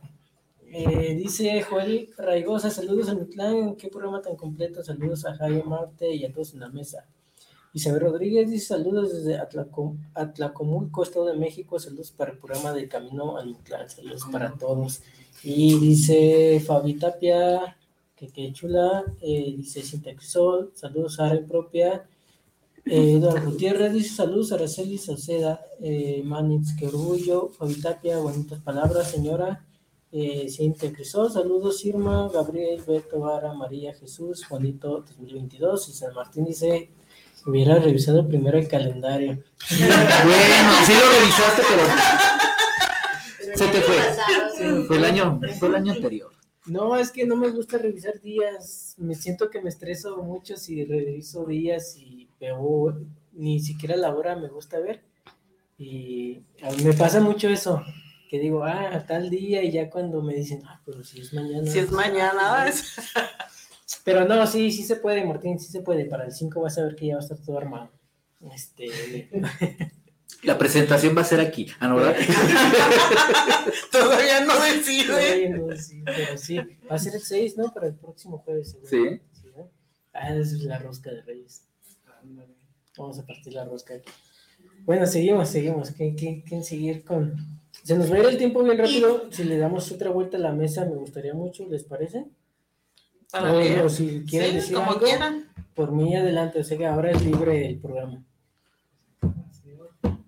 [0.71, 5.61] eh, dice Joel Raigosa, saludos a mi clan, qué programa tan completo, saludos a Jaime
[5.63, 7.05] Marte y a todos en la mesa.
[7.73, 12.88] Isabel Rodríguez dice saludos desde Atlaco- Atlacomulco, Estado de México, saludos para el programa de
[12.88, 15.01] Camino al Clan, saludos para todos.
[15.43, 17.75] Y dice Fabi Tapia,
[18.15, 22.07] que qué chula, eh, dice Sintaxol, saludos a Ara Propia,
[22.86, 28.59] eh, Eduardo Gutiérrez dice saludos a Araceli Sauceda, eh, Manix, qué orgullo, Fabi Tapia, bonitas
[28.61, 29.65] palabras, señora,
[30.11, 36.45] eh, Cintia Crisol, saludos Irma, Gabriel, Beto, Vara, María, Jesús, Juanito 2022, y San Martín
[36.45, 36.91] dice,
[37.45, 39.43] hubiera revisado primero el calendario.
[39.69, 44.86] Bueno, sí lo revisaste, pero se te fue.
[44.88, 46.31] Fue el año, fue el año anterior.
[46.67, 48.95] No, es que no me gusta revisar días.
[48.97, 52.97] Me siento que me estreso mucho si reviso días y veo
[53.33, 55.03] ni siquiera la hora me gusta ver.
[55.77, 57.81] Y a mí me pasa mucho eso,
[58.29, 61.69] que digo, ah, tal día y ya cuando me dicen, ah, pero si es mañana.
[61.69, 62.95] Si es mañana, es-
[64.03, 66.05] Pero no, sí, sí se puede, Martín, sí se puede.
[66.05, 67.89] Para el 5 vas a ver que ya va a estar todo armado.
[68.53, 69.29] Este,
[70.43, 71.67] La presentación va a ser aquí.
[71.79, 72.15] Ah, ¿no, verdad?
[73.91, 75.49] todavía no decide.
[75.49, 76.57] no, sí, pero sí,
[76.89, 77.73] va a ser el 6, ¿no?
[77.73, 78.71] Para el próximo jueves.
[78.71, 78.89] seguro.
[78.89, 79.21] Sí.
[79.55, 79.69] ¿no?
[80.13, 81.63] Ah, esa es la rosca de Reyes.
[82.97, 84.09] Vamos a partir la rosca aquí.
[84.86, 85.91] Bueno, seguimos, seguimos.
[85.91, 87.36] ¿Qué, qué, qué seguir con...?
[87.84, 89.30] Se nos va a ir el tiempo bien rápido.
[89.32, 92.26] Si le damos otra vuelta a la mesa, me gustaría mucho, ¿les parece?
[93.32, 93.53] Para
[93.84, 95.49] o si quieren Sí, decir como algo, quieran.
[95.73, 96.59] por mí adelante.
[96.59, 98.23] O sea que ahora es libre el programa.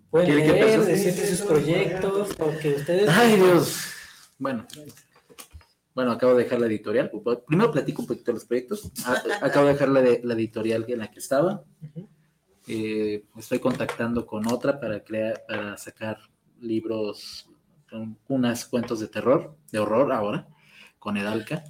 [0.09, 3.09] Pueden ¿Quiere que leer, decir sus proyectos, porque ustedes...
[3.09, 3.77] Ay, Dios.
[4.39, 4.65] Bueno.
[5.97, 7.09] Bueno, acabo de dejar la editorial.
[7.47, 8.91] Primero platico un poquito de los proyectos.
[9.03, 11.63] Ah, Acabo de dejar la, de- la editorial en la que estaba.
[12.67, 16.19] Eh, estoy contactando con otra para crear, para sacar
[16.59, 17.49] libros,
[17.89, 20.47] con unas cuentos de terror, de horror ahora,
[20.99, 21.63] con Edalca.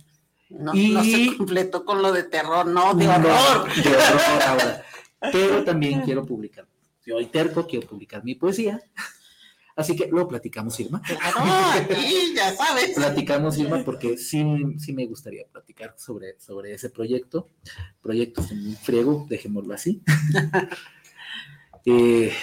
[0.49, 3.73] No, Y- no se completó con lo de terror, no, de No, horror.
[3.73, 4.83] de horror ahora.
[5.31, 6.67] Pero también quiero publicar.
[7.05, 8.81] Yo hoy terco quiero publicar mi poesía.
[9.77, 11.03] Así que luego platicamos, Irma.
[11.21, 11.87] Ah,
[12.35, 12.95] ya sabes.
[12.95, 14.43] Platicamos, Irma, porque sí,
[14.79, 17.47] sí me gustaría platicar sobre, sobre ese proyecto.
[18.01, 20.03] Proyecto en friego, dejémoslo así.
[21.89, 22.33] Eh,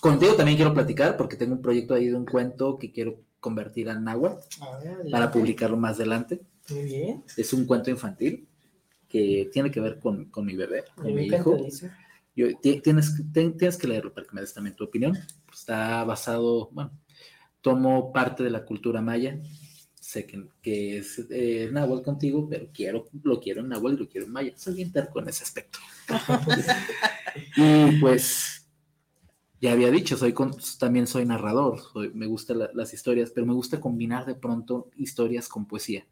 [0.00, 3.90] contigo también quiero platicar porque tengo un proyecto ahí de un cuento que quiero convertir
[3.90, 4.40] al náhuatl
[5.10, 6.40] para publicarlo más adelante.
[6.70, 7.24] Muy bien.
[7.36, 8.48] Es un cuento infantil
[9.10, 11.58] que tiene que ver con, con mi bebé, con mi hijo.
[12.38, 15.18] Yo- ti- tienes, tienes que leerlo para que me des también tu opinión.
[15.52, 16.92] Está basado, bueno,
[17.60, 19.40] tomo parte de la cultura maya.
[20.00, 24.08] Sé que, que es eh, náhuatl contigo, pero quiero, lo quiero en náhuatl y lo
[24.08, 24.52] quiero en maya.
[24.56, 25.80] Soy bien terco en ese aspecto.
[27.56, 28.68] y pues,
[29.60, 31.80] ya había dicho, soy con- también soy narrador.
[31.92, 36.06] soy- me gustan la- las historias, pero me gusta combinar de pronto historias con poesía.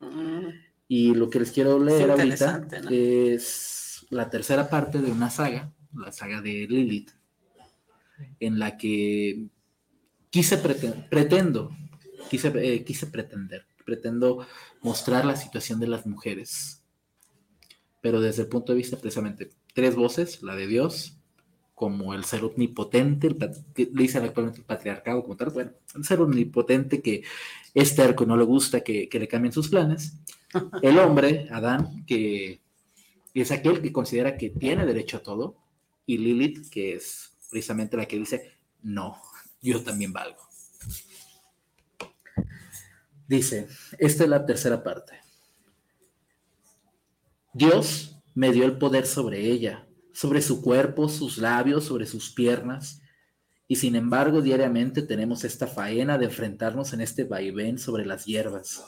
[0.00, 0.48] Mm,
[0.88, 2.90] Y lo que les quiero leer ahorita ¿no?
[2.90, 3.76] es
[4.10, 7.10] la tercera parte de una saga, la saga de Lilith,
[8.38, 9.46] en la que
[10.30, 11.70] quise preten- pretendo,
[12.28, 14.46] quise, eh, quise pretender, pretendo
[14.82, 16.82] mostrar la situación de las mujeres,
[18.00, 21.16] pero desde el punto de vista precisamente tres voces, la de Dios,
[21.74, 26.20] como el ser omnipotente, el le dicen actualmente el patriarcado como tal, bueno, el ser
[26.20, 27.22] omnipotente que
[27.72, 30.18] es terco y no le gusta que, que le cambien sus planes,
[30.82, 32.59] el hombre, Adán, que
[33.34, 35.56] es aquel que considera que tiene derecho a todo,
[36.06, 39.20] y Lilith, que es precisamente la que dice, no,
[39.62, 40.42] yo también valgo.
[43.28, 43.68] Dice,
[43.98, 45.20] esta es la tercera parte.
[47.52, 53.02] Dios me dio el poder sobre ella, sobre su cuerpo, sus labios, sobre sus piernas,
[53.68, 58.84] y sin embargo diariamente tenemos esta faena de enfrentarnos en este vaivén sobre las hierbas.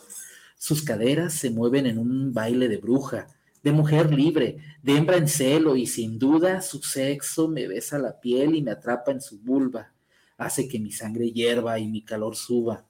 [0.57, 3.28] Sus caderas se mueven en un baile de bruja,
[3.62, 8.20] de mujer libre, de hembra en celo, y sin duda su sexo me besa la
[8.20, 9.92] piel y me atrapa en su vulva,
[10.36, 12.84] hace que mi sangre hierva y mi calor suba.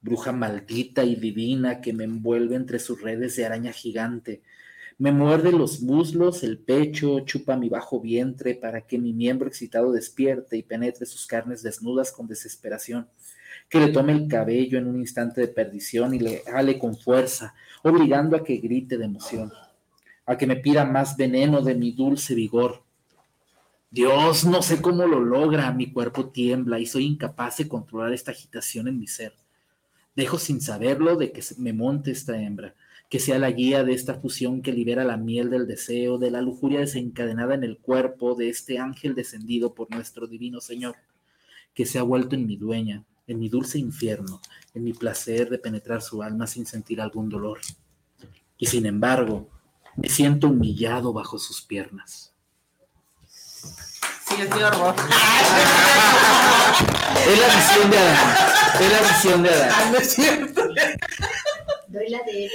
[0.00, 4.42] Bruja maldita y divina que me envuelve entre sus redes de araña gigante,
[4.96, 9.90] me muerde los muslos, el pecho, chupa mi bajo vientre para que mi miembro excitado
[9.90, 13.08] despierte y penetre sus carnes desnudas con desesperación.
[13.68, 17.54] Que le tome el cabello en un instante de perdición y le jale con fuerza,
[17.82, 19.52] obligando a que grite de emoción,
[20.26, 22.82] a que me pida más veneno de mi dulce vigor.
[23.90, 28.32] Dios, no sé cómo lo logra, mi cuerpo tiembla y soy incapaz de controlar esta
[28.32, 29.34] agitación en mi ser.
[30.16, 32.74] Dejo sin saberlo de que me monte esta hembra,
[33.08, 36.40] que sea la guía de esta fusión que libera la miel del deseo, de la
[36.40, 40.96] lujuria desencadenada en el cuerpo de este ángel descendido por nuestro divino Señor,
[41.74, 44.40] que se ha vuelto en mi dueña, en mi dulce infierno,
[44.74, 47.60] en mi placer de penetrar su alma sin sentir algún dolor.
[48.58, 49.48] Y sin embargo,
[49.96, 52.32] me siento humillado bajo sus piernas.
[53.28, 54.94] Sí, es de horror.
[57.26, 58.36] Es la visión de Adán.
[58.80, 59.92] Es la visión de Adán.
[59.92, 60.62] No es cierto.
[61.88, 62.50] Doy la de él.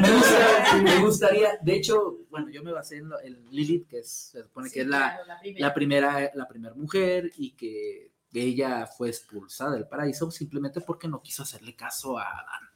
[0.00, 3.98] Me, gusta- me gustaría, de hecho, bueno, yo me basé en, lo- en Lilith, que
[3.98, 5.66] es, se supone que es la, Claro, la primera.
[5.66, 11.20] la primera, la primera mujer y que ella fue expulsada del paraíso simplemente porque no
[11.20, 12.70] quiso hacerle caso a Adán.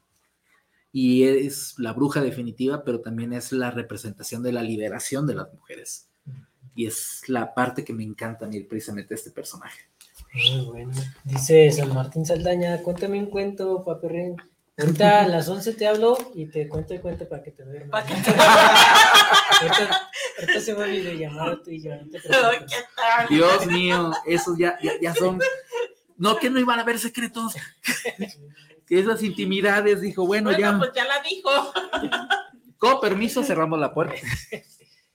[0.99, 5.53] Y es la bruja definitiva, pero también es la representación de la liberación de las
[5.53, 6.09] mujeres.
[6.73, 9.79] Y es la parte que me encanta a mí precisamente este personaje.
[10.33, 10.91] Muy bueno.
[11.23, 14.37] Dice San Martín Saldaña, cuéntame un cuento, paperrín.
[14.75, 18.03] Ahorita a las 11 te hablo y te cuento el cuento para que te duermas.
[19.61, 21.91] ahorita, ahorita se va a videollamar tú y yo.
[23.29, 25.39] Dios mío, esos ya, ya, ya son...
[26.17, 27.53] No, que no iban a haber secretos.
[28.89, 31.49] Esas intimidades, dijo, bueno, Bueno, ya, pues ya la dijo.
[32.77, 34.15] con permiso cerramos la puerta.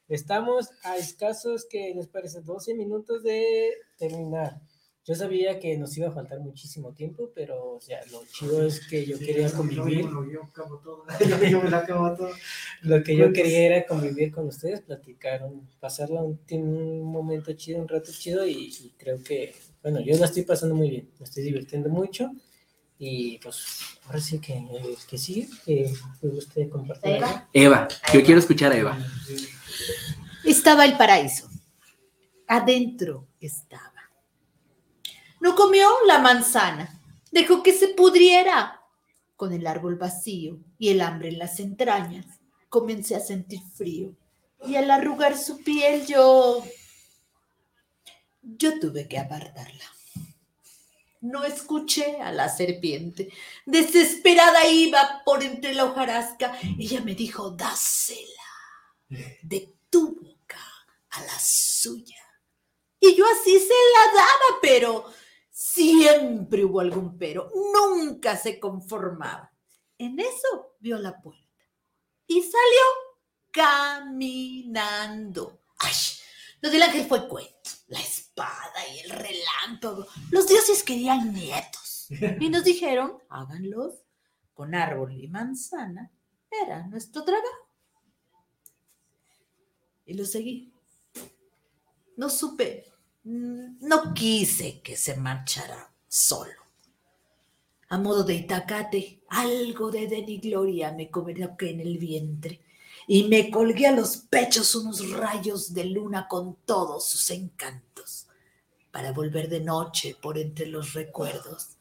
[0.08, 2.42] Estamos a escasos, que les parece?
[2.42, 4.60] 12 minutos de terminar.
[5.04, 8.86] Yo sabía que nos iba a faltar muchísimo tiempo, pero o sea, lo chido es
[8.86, 10.02] que yo quería convivir.
[10.02, 11.04] Yo, yo acabo todo.
[11.50, 12.30] Yo me la acabo todo.
[12.82, 15.48] Lo que yo quería era convivir con ustedes, platicar,
[15.80, 20.26] pasarla un, un momento chido, un rato chido y, y creo que, bueno, yo la
[20.26, 22.30] estoy pasando muy bien, me estoy divirtiendo mucho
[23.04, 23.64] y pues
[24.06, 25.92] ahora sí que, eh, que sí, que
[26.22, 27.16] me guste compartir.
[27.16, 27.48] Eva.
[27.52, 28.96] Eva, yo quiero escuchar a Eva.
[30.44, 31.48] Estaba el paraíso.
[32.46, 34.08] Adentro estaba.
[35.40, 37.00] No comió la manzana.
[37.32, 38.80] Dejó que se pudriera.
[39.34, 42.26] Con el árbol vacío y el hambre en las entrañas,
[42.68, 44.14] comencé a sentir frío.
[44.64, 46.62] Y al arrugar su piel yo...
[48.42, 49.91] Yo tuve que apartarla.
[51.22, 53.30] No escuché a la serpiente.
[53.64, 56.58] Desesperada iba por entre la hojarasca.
[56.78, 58.42] Ella me dijo, dásela
[59.42, 60.60] de tu boca
[61.10, 62.18] a la suya.
[62.98, 65.04] Y yo así se la daba, pero
[65.50, 67.50] siempre hubo algún pero.
[67.72, 69.52] Nunca se conformaba.
[69.98, 71.42] En eso vio la puerta
[72.26, 72.82] y salió
[73.52, 75.60] caminando.
[75.78, 75.94] ¡Ay!
[76.60, 77.70] Lo del ángel fue cuento.
[77.88, 78.00] La
[78.36, 80.06] y el relámpago.
[80.30, 82.08] Los dioses querían nietos.
[82.40, 83.94] Y nos dijeron, háganlos
[84.54, 86.10] con árbol y manzana.
[86.50, 87.46] Era nuestro trabajo.
[90.04, 90.72] Y lo seguí.
[92.16, 92.86] No supe,
[93.24, 96.62] mm, no quise que se marchara solo.
[97.88, 102.60] A modo de itacate, algo de denigloria me coloqué en el vientre
[103.06, 107.91] y me colgué a los pechos unos rayos de luna con todos sus encantos,
[108.92, 111.78] para volver de noche por entre los recuerdos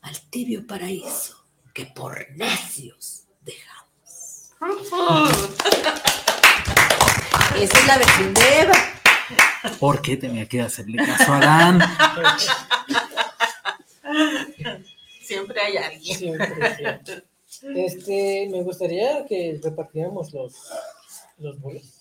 [0.00, 4.50] al tibio paraíso que por necios dejamos.
[7.56, 8.74] Esa es la versión de Eva.
[9.78, 11.80] ¿Por qué tenía que hacerle caso a Adán?
[15.22, 16.18] Siempre hay alguien.
[16.18, 17.22] Siempre, siempre.
[17.76, 20.54] Este, me gustaría que repartiéramos los,
[21.38, 21.93] los bolos.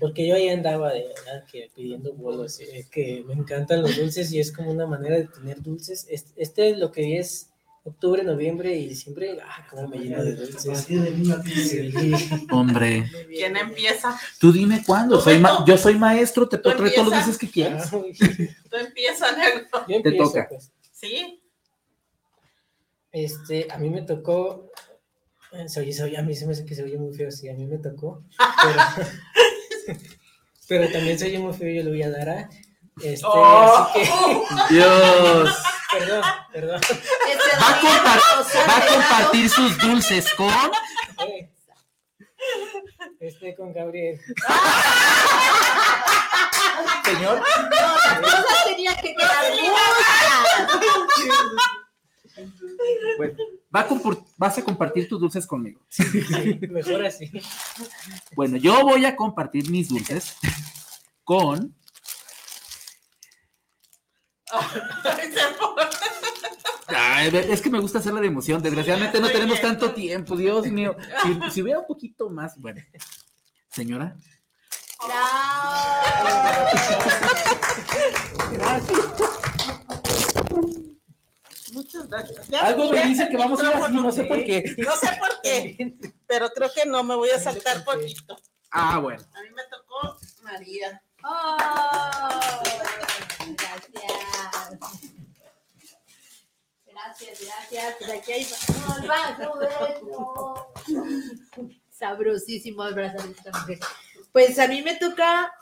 [0.00, 2.60] Porque yo ahí andaba de verdad que pidiendo bolos.
[2.60, 6.06] eh, que me encantan los dulces y es como una manera de tener dulces.
[6.10, 7.50] Este, este lo que es
[7.84, 10.86] octubre, noviembre y diciembre, ah, como me lleno de A dulces.
[12.50, 14.18] Hombre, ¿Quién empieza?
[14.40, 15.20] tú dime cuándo.
[15.20, 17.86] Soy ma- yo soy maestro, te puedo traer todos los dulces que quieras.
[17.92, 17.98] Ah,
[18.70, 19.66] Tú empiezas, negro.
[19.88, 20.48] Yo empiezo, toca.
[20.48, 20.72] pues.
[20.92, 21.40] ¿Sí?
[23.12, 24.70] Este, a mí me tocó.
[25.52, 27.30] eh, Se oye, se oye, a mí se me hace que se oye muy feo,
[27.30, 28.24] sí, a mí me tocó.
[28.62, 28.80] Pero,
[30.68, 32.48] pero también se oye muy feo, yo le voy a dar a.
[33.02, 33.88] Este, Oh.
[33.90, 34.08] así que.
[34.74, 35.50] Dios.
[35.92, 36.22] Perdón,
[36.52, 36.80] perdón.
[36.82, 37.70] Ese Va a,
[38.68, 40.50] va a compartir sus dulces con.
[41.28, 41.48] Eh,
[43.20, 44.20] Este con Gabriel.
[47.04, 47.40] Señor.
[47.70, 50.66] Las cosas tenían que quedar muchas.
[53.16, 53.34] Bueno,
[53.74, 55.80] va a compor- vas a compartir tus dulces conmigo.
[55.88, 56.04] Sí,
[56.70, 57.30] mejor así.
[58.34, 60.36] Bueno, yo voy a compartir mis dulces
[61.24, 61.74] con.
[66.88, 68.62] Ay, es que me gusta hacerla de emoción.
[68.62, 70.96] Desgraciadamente no tenemos tanto tiempo, Dios mío.
[71.22, 72.80] Si, si hubiera un poquito más, bueno.
[73.70, 74.16] Señora,
[81.76, 82.48] Muchas gracias.
[82.48, 84.74] Ya algo me dice que vamos a ir así, no sé por qué.
[84.78, 85.94] No sé por qué,
[86.26, 88.38] pero creo que no, me voy a saltar poquito.
[88.70, 89.22] Ah, bueno.
[89.34, 91.02] A mí me tocó María.
[91.22, 91.56] Oh,
[93.58, 94.78] gracias.
[96.86, 97.96] Gracias, gracias.
[97.98, 98.54] Pues aquí hay de-
[101.90, 103.80] Sabrosísimo abrazar a esta mujer.
[104.32, 105.52] Pues a mí me toca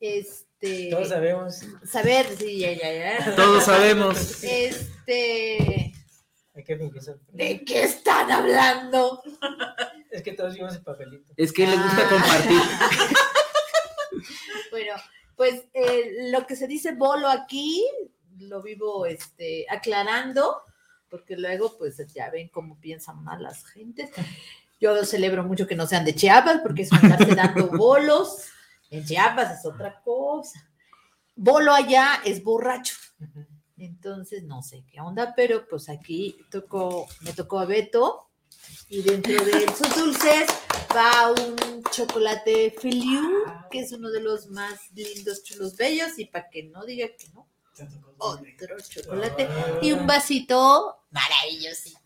[0.00, 0.47] este
[0.90, 1.60] Todos sabemos.
[1.84, 3.34] saber, sí, ya, ya, ya.
[3.36, 4.42] Todos sabemos.
[4.42, 5.92] Este.
[7.32, 9.22] ¿de qué están hablando?
[10.10, 11.32] Es que todos vimos el papelito.
[11.36, 12.08] Es que le gusta Ah.
[12.10, 12.60] compartir.
[14.70, 14.92] Bueno,
[15.36, 17.84] pues eh, lo que se dice bolo aquí
[18.38, 20.62] lo vivo este, aclarando,
[21.08, 24.10] porque luego pues ya ven cómo piensan mal las gentes.
[24.80, 28.44] Yo celebro mucho que no sean de Chiapas, porque es andarse dando bolos.
[28.90, 30.68] En Chiapas es otra cosa.
[31.36, 32.94] Bolo allá es borracho.
[33.76, 38.28] Entonces, no sé qué onda, pero pues aquí tocó, me tocó a Beto
[38.88, 40.48] y dentro de sus dulces
[40.94, 46.48] va un chocolate Filiu, que es uno de los más lindos, chulos, bellos, y para
[46.48, 47.46] que no diga que no,
[48.18, 49.48] otro chocolate
[49.82, 51.98] y un vasito maravillosito.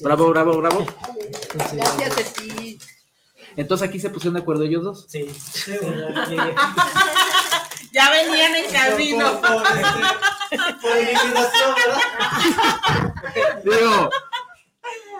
[0.00, 0.86] Bravo, bravo, bravo.
[1.72, 2.78] Gracias a ti.
[3.56, 5.06] Entonces aquí se pusieron de acuerdo ellos dos.
[5.08, 5.72] Sí, sí,
[7.92, 9.40] ya venían en camino.
[9.40, 12.00] Por, por, por eliminación, ¿verdad?
[13.64, 14.10] Digo,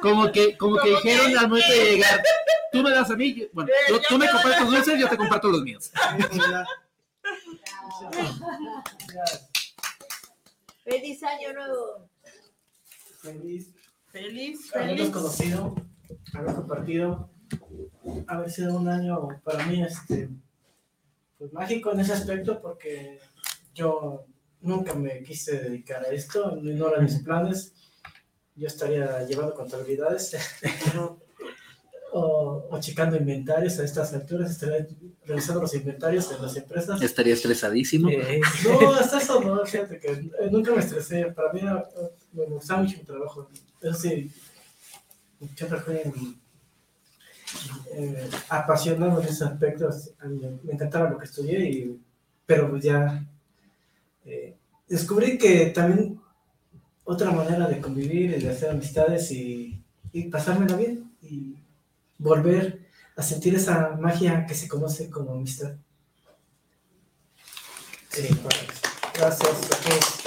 [0.03, 2.22] como que, como que Como que- dijeron al momento de llegar,
[2.72, 5.16] tú me das a mí, bueno, yo- yo tú me compartes tus dulces, yo te
[5.16, 5.91] comparto los míos.
[10.85, 12.09] Feliz año nuevo.
[13.20, 13.74] Feliz
[14.11, 15.11] Feliz, haberlos feliz.
[15.12, 15.74] conocido,
[16.35, 17.31] haber compartido,
[18.26, 20.28] haber sido un año para mí este,
[21.38, 23.18] pues, mágico en ese aspecto porque
[23.74, 24.24] yo
[24.61, 27.72] nunca me quise dedicar a esto, no eran mis planes.
[28.57, 30.36] Yo estaría llevando contabilidades
[32.12, 34.86] o, o checando inventarios a estas alturas, estaría
[35.24, 37.01] revisando los inventarios de las empresas.
[37.03, 38.09] Estaría estresadísimo.
[38.09, 38.40] Eh,
[38.80, 41.26] No, hasta eso no, fíjate que eh, nunca me estresé.
[41.26, 43.49] Para mí era- eh, me gustaba mucho mi trabajo.
[43.80, 44.30] Eso sí,
[45.55, 46.38] siempre fui
[47.92, 49.88] eh, apasionado en ese aspecto.
[50.64, 52.01] Me encantaba lo que estudié y
[52.46, 53.26] pero pues ya
[54.24, 54.57] eh,
[54.88, 56.18] descubrí que también
[57.05, 59.82] otra manera de convivir y de hacer amistades y,
[60.12, 61.57] y pasármela bien y
[62.16, 62.86] volver
[63.16, 65.74] a sentir esa magia que se conoce como amistad.
[69.14, 70.20] Gracias.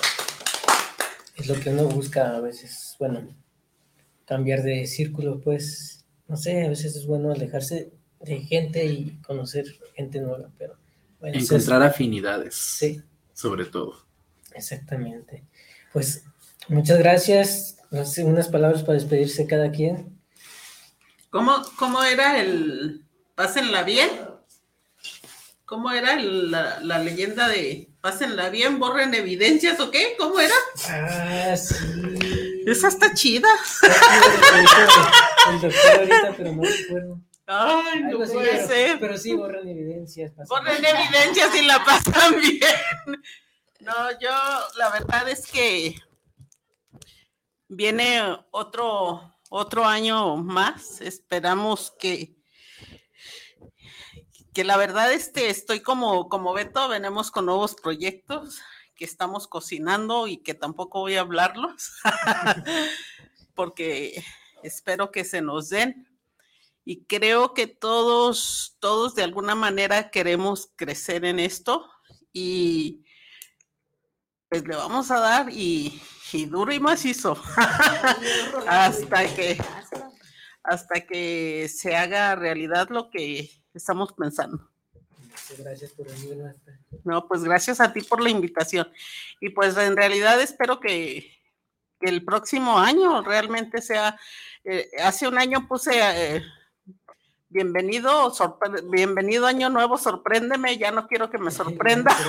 [1.36, 3.28] Es lo que uno busca a veces, bueno,
[4.26, 6.01] cambiar de círculo, pues,
[6.32, 9.66] no sé, a veces es bueno alejarse de gente y conocer
[9.96, 10.78] gente nueva, pero
[11.20, 12.56] bueno, es- Encontrar afinidades.
[12.56, 13.02] Sí.
[13.34, 14.06] Sobre todo.
[14.54, 15.44] Exactamente.
[15.92, 16.24] Pues
[16.70, 17.78] muchas gracias.
[17.92, 20.18] No sé, unas palabras para despedirse cada quien.
[21.30, 23.04] ¿Cómo, cómo era el
[23.36, 24.10] pásenla bien?
[25.66, 30.16] ¿Cómo era el- la, la leyenda de pásenla bien, borren evidencias o qué?
[30.18, 30.56] ¿Cómo era?
[30.88, 31.76] Ah, sí.
[32.66, 33.50] Esa está chida.
[35.50, 37.22] El doctor ahorita, pero no recuerdo.
[37.48, 39.00] Ay, no Algo así, puede pero, ser.
[39.00, 40.32] pero sí borran evidencias.
[40.48, 43.22] Borren evidencias y la pasan bien.
[43.82, 44.30] No, yo
[44.78, 45.96] la verdad es que
[47.68, 51.02] viene otro, otro año más.
[51.02, 52.38] Esperamos que,
[54.54, 58.62] que la verdad este, estoy como, como Beto, venimos con nuevos proyectos
[59.06, 61.94] estamos cocinando y que tampoco voy a hablarlos
[63.56, 64.24] porque
[64.64, 66.08] espero que se nos den.
[66.84, 71.88] Y creo que todos, todos de alguna manera queremos crecer en esto
[72.34, 73.06] y
[74.50, 76.02] pues le vamos a dar y,
[76.34, 77.42] y duro y macizo
[78.68, 79.58] hasta que
[80.64, 84.70] hasta que se haga realidad lo que estamos pensando.
[85.58, 86.38] Gracias por venir.
[86.38, 86.80] Marta.
[87.04, 88.92] No, pues gracias a ti por la invitación.
[89.40, 91.38] Y pues en realidad espero que,
[92.00, 94.20] que el próximo año realmente sea,
[94.64, 96.44] eh, hace un año puse eh,
[97.50, 102.16] bienvenido, sorpre- bienvenido año nuevo, sorpréndeme, ya no quiero que me sorprenda.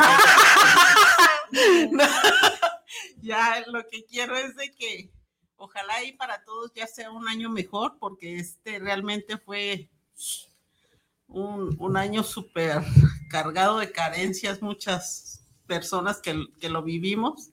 [1.91, 2.05] No,
[3.21, 5.11] ya lo que quiero es de que
[5.57, 9.91] ojalá y para todos ya sea un año mejor, porque este realmente fue
[11.33, 12.83] un, un año súper
[13.29, 17.51] cargado de carencias, muchas personas que, que lo vivimos.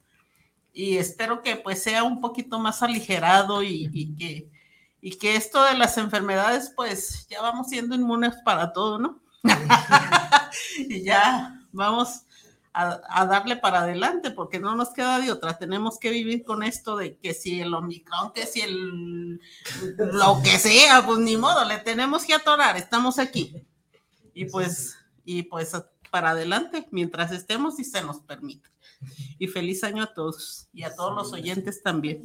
[0.72, 4.50] Y espero que pues sea un poquito más aligerado y, y que,
[5.00, 9.20] y que esto de las enfermedades, pues ya vamos siendo inmunes para todo, ¿no?
[10.78, 12.26] y ya vamos
[12.72, 15.58] a, a darle para adelante, porque no nos queda de otra.
[15.58, 19.40] Tenemos que vivir con esto de que si el Omicron, que si el
[19.96, 23.66] lo que sea, pues ni modo, le tenemos que atorar, estamos aquí.
[24.40, 25.70] Y pues, y pues
[26.10, 28.70] para adelante, mientras estemos y se nos permita.
[29.38, 32.22] Y feliz año a todos y a todos los oyentes también.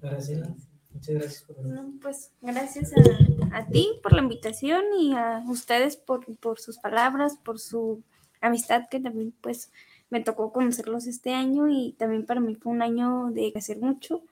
[0.00, 0.48] Gracias.
[0.92, 1.66] Muchas gracias por.
[1.66, 6.78] No, pues gracias a, a ti por la invitación y a ustedes por, por sus
[6.78, 8.04] palabras, por su
[8.40, 9.72] amistad que también pues
[10.10, 14.22] me tocó conocerlos este año y también para mí fue un año de hacer mucho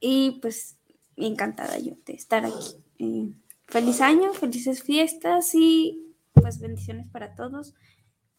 [0.00, 0.78] y pues
[1.16, 2.76] encantada yo de estar aquí.
[2.98, 3.34] Eh,
[3.70, 7.74] feliz año, felices fiestas y pues bendiciones para todos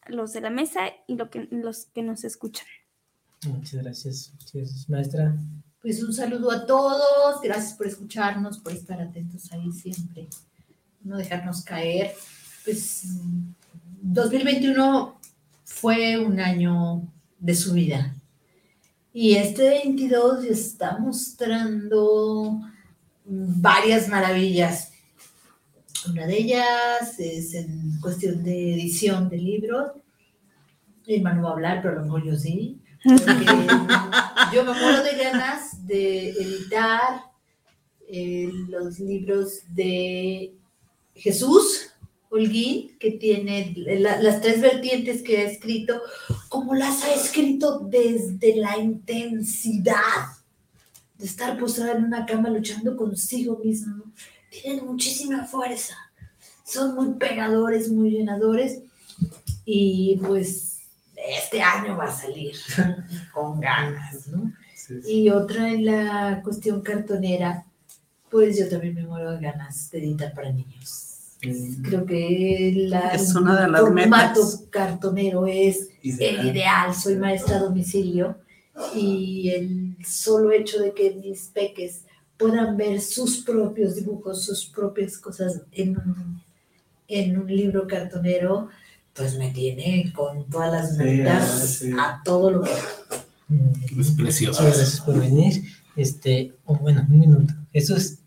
[0.08, 2.68] los de la mesa y lo que, los que nos escuchan.
[3.48, 4.34] Muchas gracias.
[4.34, 5.36] Muchas maestra.
[5.82, 10.28] Pues un saludo a todos, gracias por escucharnos, por estar atentos ahí siempre,
[11.04, 12.14] no dejarnos caer.
[12.64, 13.54] Pues mm,
[14.02, 15.20] 2021
[15.64, 17.02] fue un año
[17.40, 18.16] de su vida
[19.14, 22.62] y este 22 está mostrando
[23.26, 24.91] varias maravillas.
[26.10, 29.92] Una de ellas es en cuestión de edición de libros.
[31.06, 32.80] Irma no va a hablar, pero a lo mejor yo sí.
[34.54, 37.22] Yo me muero de ganas de editar
[38.08, 40.54] eh, los libros de
[41.16, 41.90] Jesús
[42.30, 46.02] Holguín, que tiene la- las tres vertientes que ha escrito,
[46.50, 49.96] como las ha escrito desde la intensidad
[51.18, 54.12] de estar postrada en una cama luchando consigo mismo.
[54.52, 55.96] Tienen muchísima fuerza,
[56.66, 58.82] son muy pegadores, muy llenadores,
[59.66, 60.80] y pues
[61.16, 62.56] este año va a salir
[63.34, 64.52] con ganas, ¿no?
[65.08, 67.66] Y otra en la cuestión cartonera,
[68.30, 71.08] pues yo también me muero de ganas de editar para niños.
[71.84, 74.64] Creo que la, Es una de las formato metas.
[74.70, 76.40] cartonero es Ideal.
[76.40, 76.94] el ideal.
[76.94, 78.38] Soy maestra a domicilio
[78.96, 82.02] y el solo hecho de que mis peques
[82.42, 86.42] puedan ver sus propios dibujos, sus propias cosas en un,
[87.08, 88.70] en un libro cartonero,
[89.14, 91.92] pues me tiene con todas las Sí, manitas sí.
[91.98, 92.72] a todo lo que
[94.00, 94.64] Es precioso.
[94.64, 95.64] Muchas gracias por venir.
[95.96, 97.54] Este, oh, bueno, un minuto.
[97.74, 98.20] Jesús,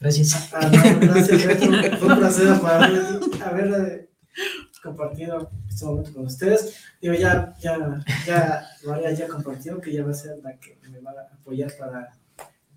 [0.00, 0.50] gracias.
[0.52, 1.66] Ah, no, gracias, Beto.
[1.98, 2.86] Fue un placer para
[3.46, 4.10] haber
[4.82, 6.74] compartido este momento con ustedes.
[7.00, 10.98] Digo, ya, ya, ya, María ya compartió que ya va a ser la que me
[11.00, 12.12] va a apoyar para,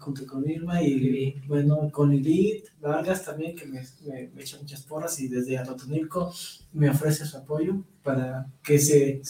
[0.05, 4.83] junto con Irma y, bueno, con Lilith Vargas también, que me, me, me echa muchas
[4.83, 6.31] porras y desde Atotonilco
[6.73, 9.23] me ofrece su apoyo para que ese,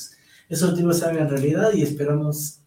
[0.49, 2.59] esos objetivos se hagan realidad y esperamos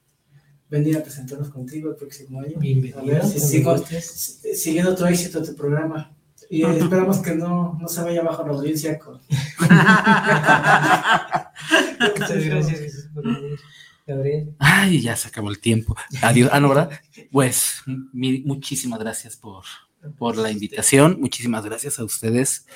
[0.70, 2.58] venir a presentarnos contigo el próximo año.
[2.58, 6.16] Bienvenido, A ver si sigo, siguiendo tu éxito, tu programa.
[6.48, 9.20] Y esperamos que no, no se vaya abajo la audiencia con...
[12.00, 13.58] Muchas gracias Jesús, por venir.
[14.08, 14.56] Gabriel.
[14.58, 15.94] Ay, ya se acabó el tiempo.
[16.22, 16.48] Adiós.
[16.52, 16.90] Ah, no, ¿verdad?
[17.30, 17.82] Pues
[18.12, 19.64] mi- muchísimas gracias por,
[20.16, 21.18] por la invitación.
[21.20, 22.66] Muchísimas gracias a ustedes.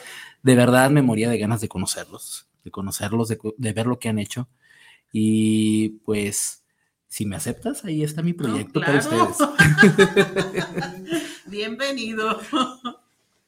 [0.43, 4.09] De verdad me moría de ganas de conocerlos, de conocerlos, de, de ver lo que
[4.11, 4.49] han hecho.
[5.12, 6.62] Y pues,
[7.09, 9.30] si me aceptas, ahí está mi proyecto para claro.
[9.30, 9.49] ustedes.
[11.47, 12.41] Bienvenido.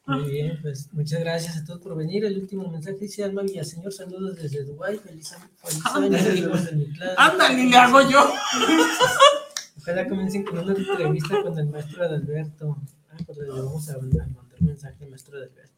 [0.06, 2.24] Muy bien, pues muchas gracias a todos por venir.
[2.26, 4.98] El último mensaje dice Alma Villaseñor, saludos desde Dubái.
[4.98, 7.14] Feliz, feliz año, saludos de mi clase.
[7.16, 8.20] Ándale, le hago yo.
[9.78, 12.76] Ojalá comiencen con una entrevista con el maestro Adalberto.
[13.10, 14.28] Ah, pues le vamos a mandar
[14.60, 15.72] mensaje al maestro Adalberto.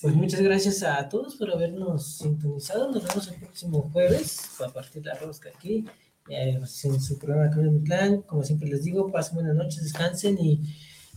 [0.00, 2.90] Pues muchas gracias a todos por habernos sintonizado.
[2.90, 5.84] Nos vemos el próximo jueves a partir la rosca aquí.
[6.28, 8.22] eh, en su programa Camino de mi Clan.
[8.22, 10.60] Como siempre les digo, pasen buenas noches, descansen y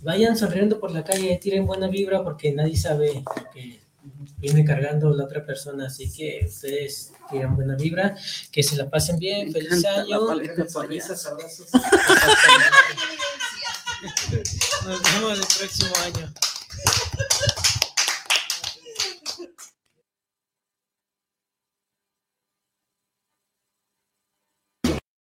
[0.01, 3.79] vayan sonriendo por la calle, tiren buena vibra porque nadie sabe lo que
[4.37, 5.87] viene cargando la otra persona.
[5.87, 8.15] Así que ustedes tiran buena vibra,
[8.51, 10.19] que se la pasen bien, feliz año.
[10.69, 11.67] Sonrisas, abrazos.
[14.85, 16.33] Nos vemos el próximo año.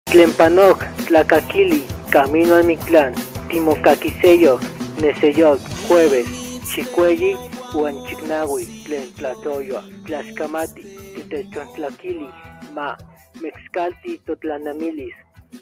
[0.05, 3.13] Tlempanok, Tlacaquili, Camino a Mictlán,
[3.49, 4.61] Timocaquiseyoc,
[5.01, 6.27] Neseyoc, Jueves,
[6.69, 7.35] Chicuelli,
[7.73, 10.83] Huanchignahui, Tlentlatoyo, Tlaxcamati,
[11.15, 12.29] Titechontlakili,
[12.73, 12.97] Ma,
[13.41, 15.15] Mexcalti, Totlanamilis,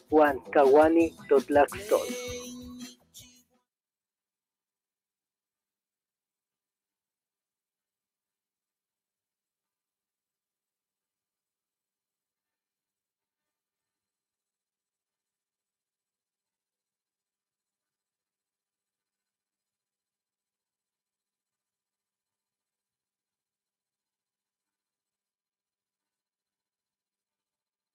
[0.10, 2.55] Juan, Caguani, Totlaxtol.